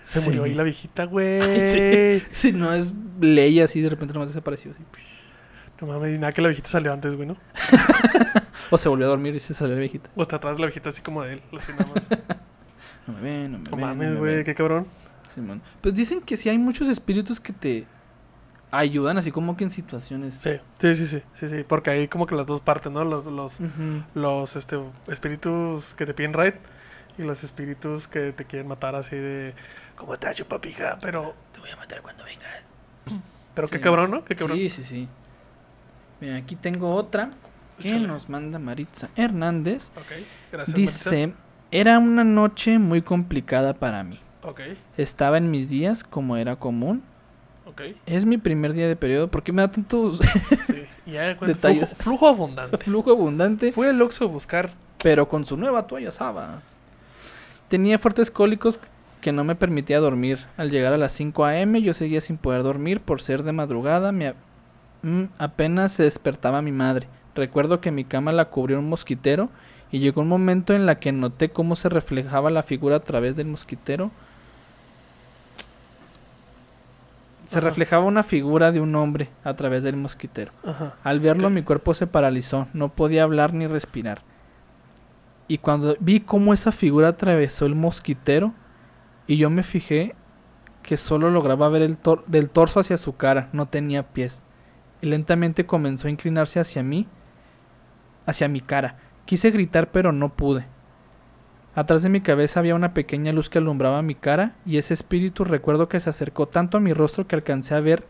Se 0.04 0.20
Sí. 0.22 0.26
murió 0.30 0.44
ahí 0.44 0.54
la 0.54 0.64
viejita, 0.64 1.06
güey. 1.06 1.42
Sí. 2.22 2.24
Si 2.32 2.52
no 2.52 2.74
es 2.74 2.94
ley 3.22 3.60
así, 3.62 3.82
de 3.82 3.90
repente 3.90 4.14
nomás 4.14 4.30
desapareció. 4.30 4.72
así. 4.72 4.84
No 5.80 5.88
mames, 5.88 6.16
y 6.16 6.18
nada 6.18 6.32
que 6.32 6.42
la 6.42 6.48
viejita 6.48 6.70
salió 6.70 6.94
antes, 6.94 7.16
güey, 7.16 7.28
¿no? 7.28 7.38
O 8.72 8.78
se 8.80 8.90
volvió 8.90 9.06
a 9.06 9.10
dormir 9.10 9.36
y 9.36 9.40
se 9.40 9.54
salió 9.54 9.76
la 9.76 9.82
viejita. 9.82 10.10
O 10.16 10.22
hasta 10.24 10.38
atrás 10.38 10.60
la 10.60 10.66
viejita 10.66 10.90
así 10.90 11.02
como 11.02 11.22
de 11.22 11.34
él, 11.34 11.42
así 11.58 11.72
nada 11.72 11.86
más. 11.94 12.08
No 13.08 13.14
me 13.14 13.22
ven, 13.22 13.52
no 13.52 13.58
me 13.60 13.64
No 13.66 13.72
ven. 13.72 13.82
no 13.82 13.88
mames, 13.88 14.10
me 14.14 14.18
güey, 14.18 14.44
qué 14.44 14.56
cabrón. 14.56 14.88
Simón. 15.36 15.62
Pues 15.82 15.94
dicen 15.94 16.22
que 16.22 16.38
sí 16.38 16.50
hay 16.50 16.58
muchos 16.58 16.90
espíritus 16.90 17.40
que 17.40 17.54
te 17.54 17.86
ayudan 18.72 19.18
así 19.18 19.32
como 19.32 19.56
que 19.58 19.64
en 19.64 19.72
situaciones. 19.72 20.36
Sí, 20.36 20.60
sí, 20.80 20.96
sí, 20.96 21.08
sí, 21.08 21.22
sí, 21.36 21.48
sí, 21.48 21.64
porque 21.68 21.92
hay 21.92 22.08
como 22.08 22.28
que 22.28 22.36
las 22.36 22.46
dos 22.46 22.62
partes, 22.62 22.92
¿no? 22.92 23.04
Los, 23.04 23.26
los, 23.26 23.58
los 24.14 24.56
este, 24.56 24.80
espíritus 25.08 25.94
que 25.96 26.06
te 26.06 26.14
piden 26.14 26.34
raid 26.34 26.54
y 27.18 27.24
los 27.24 27.44
espíritus 27.44 28.08
que 28.08 28.32
te 28.34 28.46
quieren 28.46 28.68
matar 28.68 28.96
así 28.96 29.16
de... 29.16 29.54
¿Cómo 29.96 30.14
estás, 30.14 30.36
chupapija? 30.36 30.98
Pero... 31.02 31.34
Te 31.54 31.60
voy 31.60 31.70
a 31.70 31.78
matar 31.78 32.02
cuando 32.02 32.24
vengas. 32.26 32.50
Pero 33.56 33.68
qué 33.70 33.80
cabrón, 33.80 34.12
¿no? 34.12 34.26
Qué 34.26 34.36
cabrón. 34.36 34.58
Sí, 34.58 34.70
sí, 34.70 34.84
sí. 34.84 35.08
Mira, 36.20 36.36
aquí 36.36 36.56
tengo 36.56 36.94
otra 36.94 37.30
que 37.80 37.88
Échale. 37.90 38.08
nos 38.08 38.28
manda 38.28 38.60
Maritza 38.60 39.10
Hernández. 39.16 39.92
Ok, 39.96 40.26
gracias. 40.52 40.76
Dice, 40.76 41.34
era 41.72 42.00
una 42.00 42.24
noche 42.26 42.80
muy 42.80 43.02
complicada 43.02 43.74
para 43.74 44.04
mí. 44.04 44.20
Ok, 44.44 44.62
Estaba 44.98 45.38
en 45.38 45.50
mis 45.50 45.70
días 45.70 46.04
como 46.04 46.38
era 46.38 46.58
común. 46.58 47.04
Es 48.06 48.26
mi 48.26 48.38
primer 48.38 48.74
día 48.74 48.88
de 48.88 48.96
periodo. 48.96 49.30
¿Por 49.30 49.44
qué 49.44 49.52
me 49.52 49.62
da 49.62 49.72
tanto 49.72 50.16
sí. 50.16 50.86
Y 51.06 51.12
ya 51.12 51.22
de 51.28 51.36
cuenta, 51.38 51.56
Detalles. 51.56 51.90
Flujo, 51.96 52.04
flujo 52.04 52.28
abundante. 52.28 52.78
flujo 52.84 53.12
abundante? 53.12 53.72
Fue 53.72 53.90
el 53.90 54.02
Oxxo 54.02 54.26
a 54.26 54.28
buscar... 54.28 54.72
pero 55.02 55.28
con 55.28 55.46
su 55.46 55.58
nueva 55.58 55.88
toalla 55.88 56.12
Saba. 56.12 56.62
Tenía 57.70 58.00
fuertes 58.00 58.30
cólicos 58.32 58.80
que 59.22 59.32
no 59.32 59.44
me 59.44 59.56
permitía 59.56 60.00
dormir. 60.00 60.40
Al 60.58 60.70
llegar 60.70 60.94
a 60.94 60.98
las 60.98 61.12
5 61.14 61.46
a.m. 61.46 61.82
yo 61.82 61.94
seguía 61.94 62.22
sin 62.22 62.38
poder 62.38 62.64
dormir 62.64 63.00
por 63.02 63.22
ser 63.22 63.44
de 63.44 63.52
madrugada. 63.54 64.12
Me 64.12 64.28
a- 64.28 64.36
mm, 65.02 65.24
apenas 65.40 65.94
se 65.94 66.04
despertaba 66.04 66.62
mi 66.62 66.72
madre. 66.72 67.08
Recuerdo 67.34 67.82
que 67.82 67.92
mi 67.92 68.04
cama 68.06 68.32
la 68.32 68.46
cubrió 68.46 68.80
un 68.80 68.88
mosquitero 68.90 69.50
y 69.92 70.00
llegó 70.00 70.22
un 70.22 70.28
momento 70.28 70.74
en 70.74 70.86
la 70.86 71.00
que 71.00 71.12
noté 71.12 71.50
cómo 71.50 71.76
se 71.76 71.90
reflejaba 71.90 72.50
la 72.52 72.64
figura 72.64 72.98
a 72.98 73.00
través 73.02 73.36
del 73.36 73.48
mosquitero. 73.48 74.12
Se 77.48 77.60
Ajá. 77.60 77.68
reflejaba 77.68 78.06
una 78.06 78.24
figura 78.24 78.72
de 78.72 78.80
un 78.82 78.96
hombre 78.96 79.30
a 79.44 79.54
través 79.56 79.84
del 79.84 79.96
mosquitero. 79.98 80.52
Ajá. 80.66 80.96
Al 81.04 81.20
verlo 81.20 81.50
mi 81.50 81.62
cuerpo 81.62 81.94
se 81.94 82.08
paralizó, 82.08 82.68
no 82.74 82.90
podía 82.90 83.24
hablar 83.24 83.54
ni 83.54 83.68
respirar. 83.68 84.22
Y 85.48 85.60
cuando 85.60 85.96
vi 86.00 86.22
cómo 86.22 86.54
esa 86.54 86.72
figura 86.72 87.10
atravesó 87.10 87.66
el 87.68 87.76
mosquitero 87.76 88.54
y 89.28 89.38
yo 89.38 89.50
me 89.52 89.62
fijé 89.64 90.16
que 90.82 90.98
solo 90.98 91.30
lograba 91.30 91.70
ver 91.70 91.84
el 91.84 91.98
tor- 91.98 92.24
del 92.26 92.50
torso 92.50 92.80
hacia 92.80 92.98
su 92.98 93.16
cara, 93.16 93.50
no 93.54 93.68
tenía 93.68 94.04
pies. 94.04 94.42
Y 95.02 95.08
lentamente 95.08 95.66
comenzó 95.68 96.08
a 96.08 96.12
inclinarse 96.12 96.60
hacia 96.60 96.82
mí, 96.82 97.08
hacia 98.26 98.48
mi 98.48 98.62
cara. 98.62 98.98
Quise 99.26 99.52
gritar 99.52 99.92
pero 99.92 100.12
no 100.12 100.30
pude. 100.30 100.66
Atrás 101.76 102.04
de 102.04 102.10
mi 102.10 102.22
cabeza 102.22 102.62
había 102.62 102.74
una 102.76 102.94
pequeña 102.94 103.34
luz 103.34 103.50
que 103.50 103.58
alumbraba 103.58 104.02
mi 104.02 104.16
cara 104.16 104.54
y 104.66 104.78
ese 104.78 104.94
espíritu 104.94 105.44
recuerdo 105.44 105.90
que 105.90 106.00
se 106.00 106.10
acercó 106.10 106.48
tanto 106.48 106.78
a 106.78 106.82
mi 106.82 106.94
rostro 106.94 107.28
que 107.28 107.36
alcancé 107.36 107.76
a 107.76 107.82
ver 107.82 108.06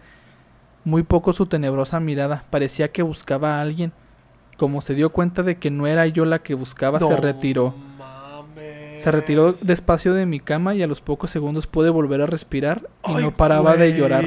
muy 0.84 1.01
poco 1.01 1.34
su 1.34 1.47
tenebrosa 1.47 1.99
mirada. 1.99 2.43
Parecía 2.51 2.89
que 2.91 3.01
buscaba 3.01 3.58
a 3.58 3.62
alguien. 3.62 3.91
Como 4.58 4.82
se 4.82 4.93
dio 4.93 5.10
cuenta 5.12 5.41
de 5.41 5.56
que 5.58 5.71
no 5.71 5.88
era 5.88 6.06
yo 6.06 6.25
la 6.25 6.39
que 6.39 6.54
buscaba, 6.54 6.99
se 6.99 7.17
retiró. 7.17 7.73
mames. 7.97 9.01
Se 9.04 9.12
retiró 9.12 9.51
despacio 9.51 10.13
de 10.13 10.25
mi 10.28 10.39
cama 10.39 10.75
y 10.75 10.84
a 10.84 10.88
los 10.88 11.01
pocos 11.01 11.32
segundos 11.32 11.65
pude 11.67 11.89
volver 11.89 12.21
a 12.21 12.25
respirar 12.28 12.88
y 13.08 13.13
Ay, 13.15 13.23
no 13.23 13.32
paraba 13.36 13.75
de 13.75 13.97
llorar. 13.97 14.25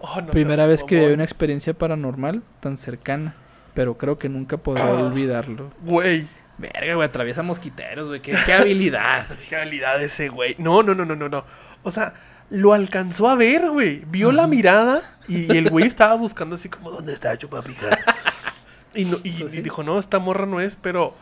Oh, 0.00 0.20
no 0.20 0.28
Primera 0.28 0.66
vez 0.66 0.82
que 0.82 0.98
viví 0.98 1.12
una 1.12 1.24
experiencia 1.24 1.74
paranormal 1.74 2.42
tan 2.60 2.78
cercana, 2.78 3.34
pero 3.74 3.98
creo 3.98 4.16
que 4.16 4.28
nunca 4.28 4.56
podré 4.56 4.82
Ah. 4.82 4.92
olvidarlo. 4.92 5.70
Güey, 5.84 6.26
Verga, 6.58 6.94
güey, 6.94 7.06
atraviesa 7.08 7.42
mosquiteros, 7.42 8.08
güey. 8.08 8.20
Qué, 8.20 8.36
qué 8.44 8.52
habilidad. 8.52 9.26
qué 9.48 9.56
habilidad 9.56 10.02
ese 10.02 10.28
güey. 10.28 10.56
No, 10.58 10.82
no, 10.82 10.94
no, 10.94 11.04
no, 11.04 11.14
no, 11.14 11.28
no. 11.28 11.44
O 11.84 11.90
sea, 11.90 12.14
lo 12.50 12.72
alcanzó 12.72 13.28
a 13.28 13.34
ver, 13.36 13.70
güey. 13.70 14.02
Vio 14.06 14.32
la 14.32 14.46
mirada 14.46 15.02
y, 15.28 15.52
y 15.52 15.56
el 15.56 15.70
güey 15.70 15.86
estaba 15.86 16.14
buscando 16.14 16.56
así 16.56 16.68
como, 16.68 16.90
¿dónde 16.90 17.12
está 17.14 17.36
chupapija? 17.36 17.90
Y, 18.94 19.04
no, 19.04 19.18
y, 19.22 19.30
Pues 19.42 19.54
y 19.54 19.62
dijo, 19.62 19.82
no, 19.82 19.98
esta 19.98 20.18
morra 20.18 20.46
no 20.46 20.60
es, 20.60 20.76
pero... 20.76 21.14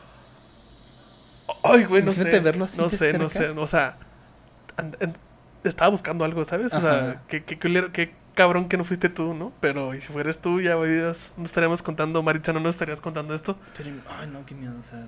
Ay, 1.62 1.84
güey, 1.84 2.02
no 2.02 2.12
sé. 2.12 2.20
Imagínate 2.22 2.40
verlo 2.44 2.64
así 2.64 2.78
no 2.78 2.88
sé, 2.88 3.18
no 3.18 3.28
sé. 3.28 3.48
O 3.50 3.66
sea, 3.66 3.96
and- 4.76 4.96
and- 5.00 5.16
estaba 5.64 5.90
buscando 5.90 6.24
algo, 6.24 6.44
¿sabes? 6.44 6.72
O 6.72 6.80
sea, 6.80 7.22
qué, 7.28 7.42
qué, 7.44 7.58
qué 7.58 8.14
cabrón 8.34 8.68
que 8.68 8.76
no 8.76 8.84
fuiste 8.84 9.08
tú, 9.08 9.34
¿no? 9.34 9.52
Pero, 9.60 9.94
y 9.94 10.00
si 10.00 10.12
fueras 10.12 10.38
tú, 10.38 10.60
ya 10.60 10.76
verías, 10.76 11.32
no 11.36 11.44
estaríamos 11.44 11.82
contando, 11.82 12.22
Maritza, 12.22 12.52
no 12.52 12.60
nos 12.60 12.74
estarías 12.74 13.00
contando 13.00 13.34
esto. 13.34 13.56
Pero, 13.76 13.90
ay, 14.20 14.28
no, 14.28 14.44
qué 14.46 14.54
miedo, 14.54 14.74
o 14.78 14.82
sea. 14.82 15.06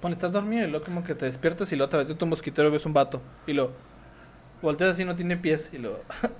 Bueno, 0.00 0.14
estás 0.14 0.32
dormido 0.32 0.66
y 0.66 0.70
luego 0.70 0.84
como 0.84 1.04
que 1.04 1.14
te 1.14 1.26
despiertas 1.26 1.70
y 1.72 1.76
luego 1.76 1.88
a 1.88 1.90
través 1.90 2.08
de 2.08 2.14
tu 2.14 2.26
mosquitero 2.26 2.70
ves 2.70 2.86
un 2.86 2.94
vato. 2.94 3.20
Y 3.46 3.52
lo 3.52 3.72
volteas 4.62 4.90
así, 4.90 5.04
no 5.04 5.14
tiene 5.14 5.36
pies. 5.36 5.70
Y 5.72 5.78
lo 5.78 5.98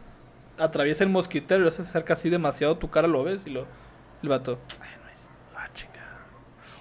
atraviesa 0.58 1.04
el 1.04 1.10
mosquitero 1.10 1.60
y 1.60 1.64
lo 1.64 1.72
se 1.72 1.82
acerca 1.82 2.14
así 2.14 2.30
demasiado, 2.30 2.76
tu 2.78 2.88
cara 2.88 3.06
lo 3.06 3.22
ves 3.22 3.46
y 3.46 3.50
lo. 3.50 3.66
El 4.22 4.28
vato. 4.28 4.58
Ah, 5.56 5.68
chingada. 5.74 6.26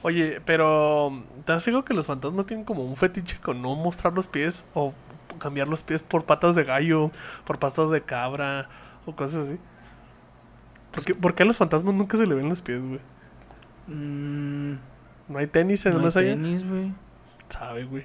Oye, 0.02 0.42
pero, 0.46 1.24
¿te 1.46 1.52
has 1.52 1.64
fijado 1.64 1.84
que 1.84 1.94
los 1.94 2.08
fantasmas 2.08 2.46
tienen 2.46 2.66
como 2.66 2.84
un 2.84 2.96
fetiche 2.96 3.38
con 3.40 3.62
no 3.62 3.76
mostrar 3.76 4.14
los 4.14 4.28
pies 4.28 4.64
o 4.74 4.94
cambiar 5.38 5.68
los 5.68 5.84
pies 5.84 6.02
por 6.02 6.26
patas 6.26 6.56
de 6.56 6.64
gallo, 6.64 7.12
por 7.46 7.60
patas 7.60 7.92
de 7.92 8.02
cabra 8.02 8.70
o 9.06 9.16
cosas 9.16 9.48
así? 9.48 9.58
¿Por 10.92 11.04
qué, 11.04 11.16
por 11.16 11.36
qué 11.36 11.44
a 11.44 11.46
los 11.46 11.58
fantasmas 11.58 11.94
nunca 11.94 12.18
se 12.18 12.26
le 12.26 12.36
ven 12.36 12.50
los 12.50 12.62
pies, 12.62 12.82
güey? 12.82 13.00
Mmm. 13.88 14.89
¿No 15.30 15.38
hay 15.40 15.48
tenis 15.48 15.86
en 15.86 15.92
el 15.94 15.98
no 15.98 16.00
hay 16.02 16.06
más 16.06 16.18
allá? 16.18 16.30
tenis, 16.32 16.68
güey. 16.68 16.92
Sabe, 17.50 17.86
güey. 17.86 18.04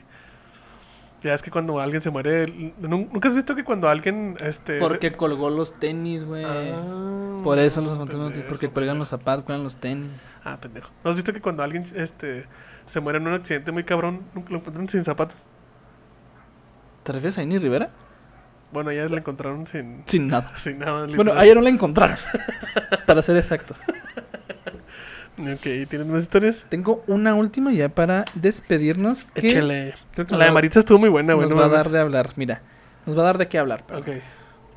Ya 1.22 1.32
es 1.32 1.42
que 1.42 1.50
cuando 1.50 1.80
alguien 1.80 2.02
se 2.02 2.10
muere. 2.10 2.46
¿nun- 2.80 3.08
¿Nunca 3.10 3.28
has 3.28 3.34
visto 3.34 3.54
que 3.56 3.64
cuando 3.64 3.88
alguien. 3.88 4.36
Este, 4.40 4.78
Porque 4.78 5.08
se- 5.10 5.16
colgó 5.16 5.48
los 5.50 5.78
tenis, 5.80 6.22
güey. 6.24 6.44
Ah, 6.44 7.40
Por 7.42 7.58
eso 7.58 7.80
los 7.80 7.96
fantasmas, 7.96 8.32
porque 8.48 8.68
cuelgan 8.68 8.98
los 8.98 9.08
zapatos, 9.08 9.44
cuelgan 9.44 9.64
los 9.64 9.76
tenis. 9.78 10.10
Ah, 10.44 10.58
pendejo. 10.60 10.90
¿No 11.02 11.10
has 11.10 11.16
visto 11.16 11.32
que 11.32 11.40
cuando 11.40 11.62
alguien 11.62 11.86
este, 11.94 12.44
se 12.86 13.00
muere 13.00 13.18
en 13.18 13.26
un 13.26 13.32
accidente 13.34 13.72
muy 13.72 13.84
cabrón, 13.84 14.20
nunca 14.34 14.50
lo 14.50 14.58
encuentran 14.58 14.86
sin 14.88 15.02
zapatos? 15.04 15.42
¿Te 17.04 17.12
refieres 17.12 17.38
a 17.38 17.42
Inés 17.42 17.62
Rivera? 17.62 17.90
Bueno, 18.72 18.90
ya 18.92 19.08
la 19.08 19.18
encontraron 19.18 19.66
sin, 19.66 20.02
Sin 20.06 20.26
nada. 20.28 20.52
sin 20.56 20.78
nada. 20.78 21.00
Bueno, 21.06 21.16
literal. 21.24 21.38
ayer 21.38 21.56
no 21.56 21.62
la 21.62 21.70
encontraron. 21.70 22.16
para 23.06 23.22
ser 23.22 23.36
exactos. 23.38 23.76
Ok, 25.38 25.62
¿tienes 25.88 26.06
más 26.06 26.22
historias? 26.22 26.64
Tengo 26.68 27.02
una 27.08 27.34
última 27.34 27.72
ya 27.72 27.88
para 27.88 28.24
despedirnos. 28.34 29.24
Que 29.34 29.48
Échale. 29.48 29.94
creo 30.12 30.26
que 30.26 30.36
La 30.36 30.44
de 30.46 30.52
Maritza 30.52 30.78
estuvo 30.78 30.98
muy 30.98 31.08
buena, 31.08 31.34
güey. 31.34 31.48
nos 31.48 31.54
no 31.56 31.60
va 31.60 31.66
a 31.66 31.76
dar 31.76 31.90
de 31.90 31.98
hablar. 31.98 32.32
Mira, 32.36 32.62
nos 33.06 33.16
va 33.18 33.22
a 33.22 33.24
dar 33.26 33.38
de 33.38 33.48
qué 33.48 33.58
hablar. 33.58 33.84
perdón. 33.84 34.02
Ok, 34.02 34.22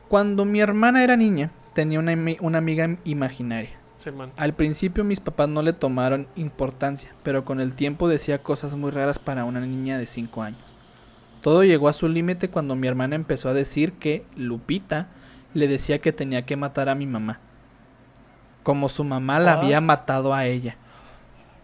Cuando 0.08 0.46
mi 0.46 0.60
hermana 0.60 1.04
era 1.04 1.16
niña, 1.16 1.52
tenía 1.74 2.00
una, 2.00 2.16
una 2.42 2.58
amiga 2.58 2.96
imaginaria. 3.04 3.70
sí, 3.98 4.10
man. 4.12 4.32
Al 4.36 4.54
principio 4.54 5.04
mis 5.04 5.20
papás 5.20 5.48
no 5.48 5.62
le 5.62 5.74
tomaron 5.74 6.28
importancia, 6.36 7.12
pero 7.22 7.46
con 7.46 7.60
el 7.62 7.74
tiempo 7.74 8.08
decía 8.08 8.40
cosas 8.40 8.76
muy 8.76 8.90
raras 8.90 9.20
para 9.20 9.46
una 9.46 9.60
niña 9.60 10.00
de 10.00 10.08
5 10.08 10.42
años. 10.42 10.60
Todo 11.42 11.64
llegó 11.64 11.88
a 11.88 11.94
su 11.94 12.10
límite 12.10 12.50
cuando 12.50 12.76
mi 12.76 12.88
hermana 12.88 13.16
empezó 13.16 13.48
a 13.50 13.54
decir 13.54 13.94
que 13.94 14.26
Lupita 14.36 15.08
le 15.54 15.68
decía 15.68 16.00
que 16.00 16.12
tenía 16.12 16.42
que 16.48 16.56
matar 16.58 16.90
a 16.90 16.96
mi 16.96 17.06
mamá, 17.06 17.40
como 18.68 18.90
su 18.90 19.06
mamá 19.06 19.40
la 19.40 19.54
Ah. 19.54 19.60
había 19.62 19.80
matado 19.80 20.34
a 20.34 20.44
ella. 20.44 20.76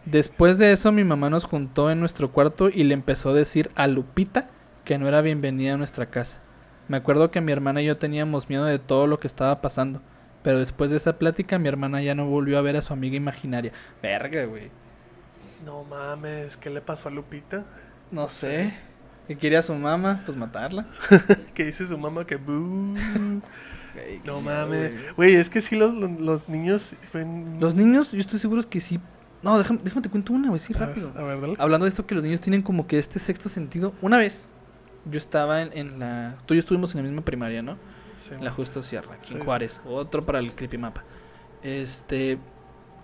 Después 0.05 0.57
de 0.57 0.71
eso 0.71 0.93
mi 0.93 1.03
mamá 1.03 1.29
nos 1.29 1.43
juntó 1.43 1.91
en 1.91 1.99
nuestro 1.99 2.31
cuarto 2.31 2.69
y 2.69 2.85
le 2.85 2.93
empezó 2.93 3.31
a 3.31 3.33
decir 3.33 3.71
a 3.75 3.87
Lupita 3.87 4.47
que 4.85 4.97
no 4.97 5.09
era 5.09 5.19
bienvenida 5.19 5.73
a 5.73 5.77
nuestra 5.77 6.05
casa. 6.05 6.39
Me 6.87 6.95
acuerdo 6.95 7.29
que 7.29 7.41
mi 7.41 7.51
hermana 7.51 7.81
y 7.81 7.85
yo 7.87 7.97
teníamos 7.97 8.47
miedo 8.47 8.63
de 8.63 8.79
todo 8.79 9.05
lo 9.07 9.19
que 9.19 9.27
estaba 9.27 9.59
pasando. 9.59 9.99
Pero 10.43 10.59
después 10.59 10.91
de 10.91 10.97
esa 10.97 11.17
plática, 11.19 11.59
mi 11.59 11.67
hermana 11.67 12.01
ya 12.01 12.15
no 12.15 12.25
volvió 12.25 12.57
a 12.57 12.61
ver 12.61 12.77
a 12.77 12.81
su 12.81 12.93
amiga 12.93 13.17
imaginaria. 13.17 13.73
Verga, 14.01 14.45
güey. 14.45 14.71
No 15.65 15.83
mames, 15.83 16.55
¿qué 16.55 16.69
le 16.69 16.79
pasó 16.79 17.09
a 17.09 17.11
Lupita? 17.11 17.65
No 18.11 18.29
sé. 18.29 18.75
¿Qué 19.27 19.37
quería 19.37 19.61
su 19.61 19.73
mamá? 19.73 20.21
Pues 20.25 20.37
matarla. 20.37 20.85
¿Qué 21.53 21.65
dice 21.65 21.85
su 21.85 21.97
mamá? 21.97 22.25
Que 22.25 22.37
No 24.25 24.41
mames. 24.41 25.15
Güey, 25.15 25.35
es 25.35 25.49
que 25.49 25.61
sí, 25.61 25.75
los, 25.75 25.93
los, 25.93 26.11
los 26.19 26.49
niños. 26.49 26.95
ven- 27.13 27.57
Los 27.59 27.75
niños, 27.75 28.11
yo 28.11 28.19
estoy 28.19 28.39
seguro 28.39 28.61
que 28.69 28.79
sí. 28.79 28.99
No, 29.41 29.57
déjame, 29.57 29.79
déjame 29.83 30.01
te 30.01 30.09
cuento 30.09 30.33
una, 30.33 30.47
güey, 30.49 30.59
sí, 30.59 30.73
A 30.75 30.79
ver, 30.79 30.87
rápido. 30.89 31.11
A 31.15 31.21
ver, 31.23 31.41
dale. 31.41 31.55
Hablando 31.59 31.85
de 31.85 31.89
esto, 31.89 32.05
que 32.05 32.15
los 32.15 32.23
niños 32.23 32.39
tienen 32.41 32.61
como 32.61 32.87
que 32.87 32.97
este 32.97 33.19
sexto 33.19 33.49
sentido. 33.49 33.93
Una 34.01 34.17
vez, 34.17 34.49
yo 35.05 35.17
estaba 35.17 35.61
en, 35.61 35.77
en 35.77 35.99
la. 35.99 36.35
Tú 36.45 36.53
y 36.53 36.57
yo 36.57 36.61
estuvimos 36.61 36.95
en 36.95 37.01
la 37.01 37.07
misma 37.09 37.23
primaria, 37.25 37.61
¿no? 37.61 37.77
Sí, 38.27 38.33
En 38.33 38.43
la. 38.45 38.51
Justo 38.51 38.81
Sierra, 38.83 39.15
aquí 39.15 39.33
en. 39.35 39.43
Juárez. 39.43 39.81
Otro 39.85 40.25
para 40.25 40.39
el 40.39 40.53
creepymapa. 40.55 41.03
Este. 41.61 42.37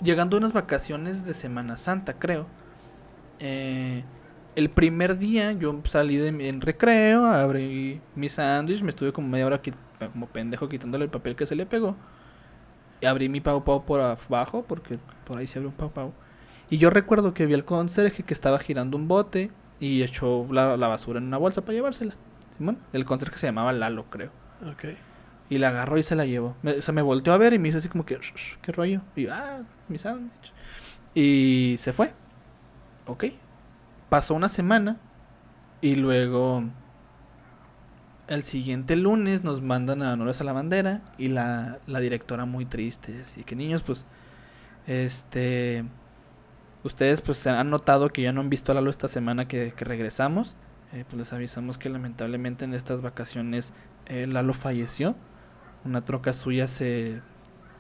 Llegando 0.02 0.38
a 0.38 0.40
unas 0.40 0.54
vacaciones 0.54 1.26
de 1.26 1.34
Semana 1.34 1.76
Santa, 1.78 2.14
creo. 2.14 2.48
eh, 3.40 4.04
el 4.56 4.70
primer 4.70 5.18
día 5.18 5.52
yo 5.54 5.80
salí 5.86 6.18
de 6.18 6.32
mi- 6.32 6.48
en 6.48 6.60
recreo, 6.62 7.26
abrí 7.26 8.02
mi 8.16 8.28
sándwich, 8.30 8.82
me 8.82 8.90
estuve 8.90 9.14
como 9.14 9.28
media 9.28 9.46
hora 9.46 9.62
qui- 9.62 9.74
como 10.08 10.28
pendejo 10.28 10.70
quitándole 10.70 11.06
el 11.06 11.12
papel 11.12 11.36
que 11.36 11.46
se 11.46 11.56
le 11.56 11.66
pegó. 11.66 11.96
Y 13.02 13.06
abrí 13.06 13.30
mi 13.30 13.42
pau 13.42 13.64
pau 13.64 13.86
por 13.86 14.02
abajo, 14.02 14.64
porque 14.68 14.98
por 15.26 15.38
ahí 15.38 15.48
se 15.48 15.60
abre 15.60 15.68
un 15.70 15.76
pau 15.76 15.92
pau. 15.92 16.14
Y 16.70 16.78
yo 16.78 16.90
recuerdo 16.90 17.34
que 17.34 17.46
vi 17.46 17.54
al 17.54 17.66
conserje 17.66 18.24
que 18.24 18.34
estaba 18.34 18.60
girando 18.60 18.98
un 18.98 19.08
bote 19.08 19.52
y 19.80 20.04
echó 20.04 20.46
la, 20.52 20.78
la 20.78 20.88
basura 20.88 21.20
en 21.20 21.26
una 21.26 21.38
bolsa 21.38 21.62
para 21.62 21.74
llevársela. 21.74 22.16
Simón, 22.58 22.78
el 22.94 23.06
conserje 23.06 23.38
se 23.38 23.48
llamaba 23.48 23.74
Lalo, 23.74 24.06
creo. 24.10 24.32
Ok. 24.70 24.96
Y 25.50 25.58
la 25.58 25.70
agarró 25.70 25.98
y 25.98 26.04
se 26.04 26.16
la 26.16 26.26
llevó. 26.26 26.56
Me, 26.62 26.74
o 26.74 26.82
sea, 26.82 26.94
me 26.94 27.02
volteó 27.02 27.34
a 27.34 27.38
ver 27.38 27.54
y 27.54 27.60
me 27.60 27.70
hizo 27.70 27.80
así 27.80 27.90
como 27.90 28.06
que, 28.06 28.16
"Shh, 28.16 28.34
shh, 28.36 28.58
¿qué 28.62 28.72
rollo? 28.72 29.02
Y 29.16 29.24
yo, 29.24 29.34
ah, 29.34 29.62
mi 29.88 29.98
sándwich. 29.98 30.54
Y 31.16 31.76
se 31.80 31.92
fue. 31.94 32.12
Ok. 33.08 33.26
Pasó 34.10 34.34
una 34.36 34.50
semana 34.50 34.98
y 35.82 35.96
luego 35.96 36.64
el 38.30 38.44
siguiente 38.44 38.96
lunes 38.96 39.44
nos 39.44 39.62
mandan 39.62 40.02
a 40.02 40.14
Honores 40.14 40.40
a 40.40 40.46
la 40.46 40.54
Bandera 40.54 41.02
y 41.18 41.28
la, 41.28 41.80
la 41.88 42.00
directora 42.00 42.46
muy 42.46 42.66
triste. 42.66 43.20
Así 43.22 43.44
que 43.44 43.56
niños, 43.58 43.82
pues, 43.82 44.06
este... 44.88 45.84
Ustedes 46.82 47.20
pues 47.20 47.46
han 47.46 47.70
notado 47.70 48.08
que 48.08 48.22
ya 48.22 48.32
no 48.32 48.40
han 48.40 48.50
visto 48.50 48.72
a 48.72 48.76
Lalo 48.76 48.90
esta 48.90 49.10
semana 49.10 49.50
que, 49.50 49.74
que 49.76 49.84
regresamos. 49.84 50.56
Eh, 50.94 51.04
pues 51.06 51.18
les 51.18 51.34
avisamos 51.34 51.78
que 51.78 51.90
lamentablemente 51.90 52.64
en 52.64 52.74
estas 52.74 53.02
vacaciones 53.02 53.74
eh, 54.06 54.26
Lalo 54.28 54.54
falleció. 54.54 55.18
Una 55.84 56.06
troca 56.06 56.32
suya 56.32 56.68
se, 56.70 57.22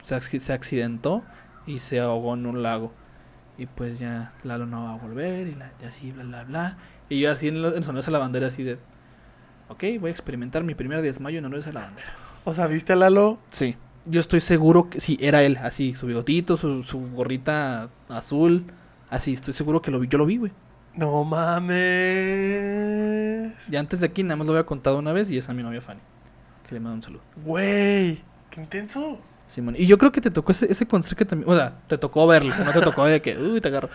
se, 0.03 0.19
se 0.41 0.51
accidentó 0.51 1.23
y 1.65 1.79
se 1.79 2.01
ahogó 2.01 2.33
en 2.33 2.45
un 2.45 2.61
lago. 2.61 2.91
Y 3.57 3.67
pues 3.67 3.99
ya 3.99 4.33
Lalo 4.43 4.65
no 4.65 4.83
va 4.83 4.95
a 4.95 4.97
volver 4.97 5.47
y, 5.47 5.55
la, 5.55 5.71
y 5.81 5.85
así, 5.85 6.11
bla, 6.11 6.23
bla, 6.25 6.43
bla. 6.43 6.77
Y 7.07 7.21
yo 7.21 7.31
así 7.31 7.47
en, 7.47 7.61
lo- 7.61 7.73
en 7.73 7.83
a 7.83 8.11
la 8.11 8.19
Bandera 8.19 8.47
así 8.47 8.63
de... 8.63 8.79
Ok, 9.69 9.83
voy 9.99 10.09
a 10.09 10.11
experimentar 10.11 10.63
mi 10.63 10.75
primer 10.75 11.01
desmayo 11.01 11.39
en 11.39 11.45
Honores 11.45 11.67
a 11.67 11.71
la 11.71 11.81
Bandera. 11.81 12.09
O 12.43 12.53
sea, 12.53 12.67
¿viste 12.67 12.93
a 12.93 12.95
Lalo? 12.95 13.37
Sí. 13.51 13.75
Yo 14.05 14.19
estoy 14.19 14.41
seguro 14.41 14.89
que 14.89 14.99
sí, 14.99 15.17
era 15.21 15.43
él, 15.43 15.57
así, 15.61 15.93
su 15.93 16.07
bigotito, 16.07 16.57
su, 16.57 16.83
su 16.83 16.99
gorrita 17.11 17.89
azul. 18.09 18.65
Así, 19.09 19.33
estoy 19.33 19.53
seguro 19.53 19.81
que 19.81 19.91
lo 19.91 19.99
vi, 19.99 20.07
yo 20.07 20.17
lo 20.17 20.25
vi, 20.25 20.37
güey. 20.37 20.51
No 20.95 21.23
mames. 21.23 21.69
Y 23.69 23.75
antes 23.75 23.99
de 23.99 24.07
aquí 24.07 24.23
nada 24.23 24.37
más 24.37 24.47
lo 24.47 24.53
había 24.53 24.65
contado 24.65 24.97
una 24.97 25.13
vez 25.13 25.29
y 25.29 25.37
es 25.37 25.47
a 25.49 25.53
mi 25.53 25.61
novia 25.61 25.81
Fanny. 25.81 26.01
Que 26.67 26.73
le 26.73 26.81
mando 26.81 26.95
un 26.95 27.03
saludo. 27.03 27.21
Güey, 27.45 28.23
qué 28.49 28.61
intenso. 28.61 29.19
Simón. 29.47 29.75
Y 29.77 29.85
yo 29.85 29.97
creo 29.97 30.11
que 30.11 30.21
te 30.21 30.31
tocó 30.31 30.51
ese, 30.51 30.71
ese 30.71 30.87
conserje 30.87 31.25
también. 31.25 31.49
O 31.49 31.55
sea, 31.55 31.79
te 31.87 31.97
tocó 31.97 32.25
verlo. 32.27 32.55
No 32.63 32.71
te 32.71 32.81
tocó 32.81 33.05
de 33.05 33.21
que, 33.21 33.37
uy, 33.37 33.61
te 33.61 33.67
agarro. 33.67 33.89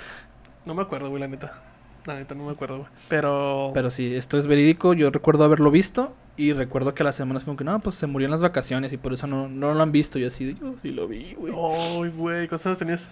No 0.65 0.75
me 0.75 0.83
acuerdo, 0.83 1.11
güey, 1.11 1.21
la 1.21 1.29
neta. 1.29 1.74
La 2.07 2.17
neta 2.17 2.35
no 2.35 2.45
me 2.45 2.53
acuerdo, 2.53 2.79
güey. 2.79 2.89
Pero. 3.09 3.71
Pero 3.73 3.91
sí, 3.91 4.15
esto 4.15 4.39
es 4.39 4.47
verídico. 4.47 4.93
Yo 4.93 5.11
recuerdo 5.11 5.45
haberlo 5.45 5.71
visto. 5.71 6.15
Y 6.37 6.53
recuerdo 6.53 6.95
que 6.95 7.03
a 7.03 7.05
las 7.05 7.15
semanas 7.15 7.45
fue 7.45 7.51
como 7.51 7.59
que, 7.59 7.65
no, 7.65 7.79
pues 7.79 7.95
se 7.95 8.09
murió 8.09 8.27
en 8.27 8.33
las 8.33 8.43
vacaciones 8.43 8.93
y 8.93 8.97
por 8.97 9.13
eso 9.13 9.29
no, 9.29 9.49
no 9.49 9.73
lo 9.73 9.83
han 9.83 9.93
visto. 9.93 10.19
Y 10.19 10.25
así, 10.25 10.57
yo 10.61 10.75
sí 10.83 10.91
lo 10.91 11.07
vi, 11.07 11.35
güey. 11.35 11.55
Ay, 11.55 12.11
güey, 12.11 12.49
¿cuántos 12.49 12.67
años 12.67 12.79
tenías? 12.79 13.09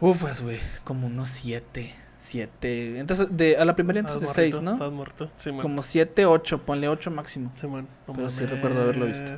Uf, 0.00 0.22
pues, 0.22 0.40
güey, 0.40 0.60
como 0.84 1.08
unos 1.08 1.28
siete. 1.30 1.94
Siete. 2.18 2.98
Entonces, 2.98 3.26
de, 3.30 3.56
a 3.58 3.64
la 3.64 3.74
primaria 3.74 4.00
entonces 4.00 4.28
de 4.28 4.34
seis, 4.34 4.62
¿no? 4.62 4.72
Estabas 4.72 4.94
muerto. 4.94 5.30
Sí, 5.36 5.50
man. 5.52 5.60
Como 5.60 5.82
siete, 5.82 6.24
ocho. 6.24 6.62
Ponle 6.62 6.88
ocho 6.88 7.10
máximo. 7.10 7.52
Sí, 7.60 7.66
man. 7.66 7.86
No 8.06 8.14
Pero 8.14 8.30
sí 8.30 8.46
recuerdo 8.46 8.80
haberlo 8.82 9.06
visto. 9.06 9.30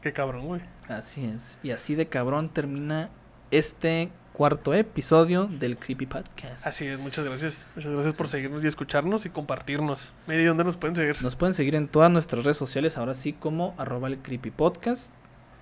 Qué 0.00 0.12
cabrón, 0.12 0.46
güey. 0.46 0.60
Así 0.88 1.24
es. 1.24 1.58
Y 1.62 1.70
así 1.70 1.94
de 1.94 2.08
cabrón 2.08 2.48
termina 2.48 3.10
este 3.50 4.10
cuarto 4.36 4.74
episodio 4.74 5.46
del 5.46 5.78
Creepy 5.78 6.04
Podcast. 6.04 6.66
Así 6.66 6.86
es, 6.86 6.98
muchas 6.98 7.24
gracias. 7.24 7.64
Muchas 7.74 7.90
gracias 7.90 8.14
por 8.16 8.28
seguirnos 8.28 8.62
y 8.62 8.66
escucharnos 8.66 9.24
y 9.24 9.30
compartirnos. 9.30 10.12
Mire, 10.26 10.44
¿dónde 10.44 10.62
nos 10.62 10.76
pueden 10.76 10.94
seguir? 10.94 11.22
Nos 11.22 11.36
pueden 11.36 11.54
seguir 11.54 11.74
en 11.74 11.88
todas 11.88 12.10
nuestras 12.10 12.44
redes 12.44 12.58
sociales, 12.58 12.98
ahora 12.98 13.14
sí 13.14 13.32
como 13.32 13.74
arroba 13.78 14.08
el 14.08 14.18
Creepy 14.18 14.50
Podcast. 14.50 15.10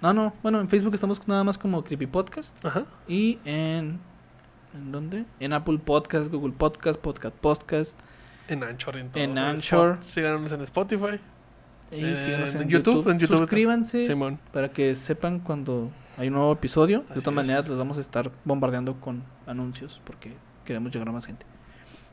No, 0.02 0.12
no, 0.12 0.34
bueno, 0.42 0.60
en 0.60 0.68
Facebook 0.68 0.92
estamos 0.94 1.26
nada 1.28 1.44
más 1.44 1.56
como 1.56 1.84
Creepy 1.84 2.08
Podcast. 2.08 2.56
Ajá. 2.64 2.84
Y 3.06 3.38
en... 3.44 4.00
¿En 4.74 4.90
dónde? 4.90 5.24
En 5.38 5.52
Apple 5.52 5.78
Podcast, 5.78 6.28
Google 6.32 6.54
Podcast, 6.58 6.98
Podcast 6.98 7.36
Podcast. 7.36 7.96
En 8.48 8.64
Anchor. 8.64 8.96
En, 8.96 9.10
todo. 9.10 9.22
En 9.22 9.38
Anchor. 9.38 9.98
Síganos 10.00 10.50
en 10.50 10.62
Spotify. 10.62 11.20
Y 11.92 12.06
Eh, 12.06 12.16
síganos 12.16 12.52
en 12.56 12.68
YouTube, 12.68 13.08
en 13.08 13.20
YouTube 13.20 13.38
Suscríbanse 13.38 14.04
Simón. 14.04 14.40
para 14.52 14.68
que 14.70 14.96
sepan 14.96 15.38
cuando 15.38 15.92
hay 16.16 16.28
un 16.28 16.34
nuevo 16.34 16.52
episodio. 16.52 17.04
De 17.14 17.20
todas 17.20 17.34
maneras, 17.34 17.68
les 17.68 17.78
vamos 17.78 17.98
a 17.98 18.00
estar 18.00 18.30
bombardeando 18.44 19.00
con 19.00 19.24
anuncios 19.46 20.00
porque 20.04 20.34
queremos 20.64 20.92
llegar 20.92 21.08
a 21.08 21.12
más 21.12 21.26
gente. 21.26 21.46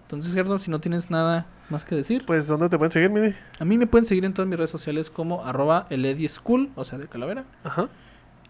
Entonces, 0.03 0.33
Gerardo, 0.33 0.59
si 0.59 0.69
no 0.69 0.81
tienes 0.81 1.09
nada 1.09 1.45
más 1.69 1.85
que 1.85 1.95
decir. 1.95 2.25
Pues, 2.25 2.47
¿dónde 2.47 2.67
te 2.67 2.77
pueden 2.77 2.91
seguir, 2.91 3.09
Midi? 3.09 3.33
A 3.59 3.65
mí 3.65 3.77
me 3.77 3.87
pueden 3.87 4.05
seguir 4.05 4.25
en 4.25 4.33
todas 4.33 4.49
mis 4.49 4.57
redes 4.57 4.69
sociales 4.69 5.09
como 5.09 5.45
arroba 5.45 5.87
school, 6.27 6.69
o 6.75 6.83
sea, 6.83 6.97
de 6.97 7.07
calavera. 7.07 7.45
Ajá. 7.63 7.87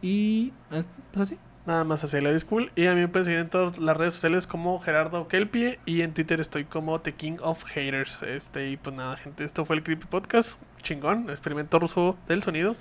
Y, 0.01 0.53
eh, 0.71 0.83
pues 1.11 1.27
así. 1.27 1.37
Nada 1.63 1.83
más 1.83 2.03
así, 2.03 2.19
Lady 2.19 2.39
School. 2.39 2.71
Y 2.75 2.87
a 2.87 2.95
mí 2.95 3.01
me 3.01 3.07
pueden 3.07 3.25
seguir 3.25 3.39
en 3.41 3.49
todas 3.49 3.77
las 3.77 3.95
redes 3.95 4.13
sociales 4.13 4.47
como 4.47 4.79
Gerardo 4.79 5.27
Kelpie. 5.27 5.77
Y 5.85 6.01
en 6.01 6.15
Twitter 6.15 6.41
estoy 6.41 6.65
como 6.65 6.99
The 6.99 7.13
King 7.13 7.37
of 7.41 7.63
Haters. 7.65 8.23
Este, 8.23 8.71
y 8.71 8.77
pues 8.77 8.95
nada, 8.95 9.15
gente, 9.17 9.43
esto 9.43 9.63
fue 9.63 9.75
el 9.75 9.83
Creepy 9.83 10.07
Podcast. 10.07 10.57
Chingón, 10.81 11.29
experimento 11.29 11.77
ruso 11.77 12.17
del 12.27 12.41
sonido. 12.41 12.75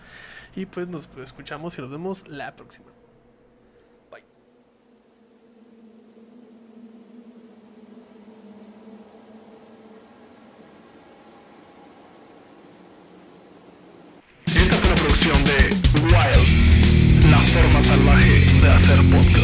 Y 0.57 0.67
pues 0.67 0.89
nos 0.89 1.09
escuchamos 1.23 1.79
y 1.79 1.81
nos 1.81 1.91
vemos 1.91 2.27
la 2.29 2.55
próxima. 2.57 2.87
Bye. 4.11 4.25
Esta 14.47 14.75
es 14.77 14.89
la 14.89 14.95
producción 14.97 15.45
de 15.45 15.59
Wild, 16.03 17.31
la 17.31 17.39
forma 17.39 17.83
salvaje 17.83 18.61
de 18.61 18.71
hacer 18.71 18.99
podcast. 19.11 19.40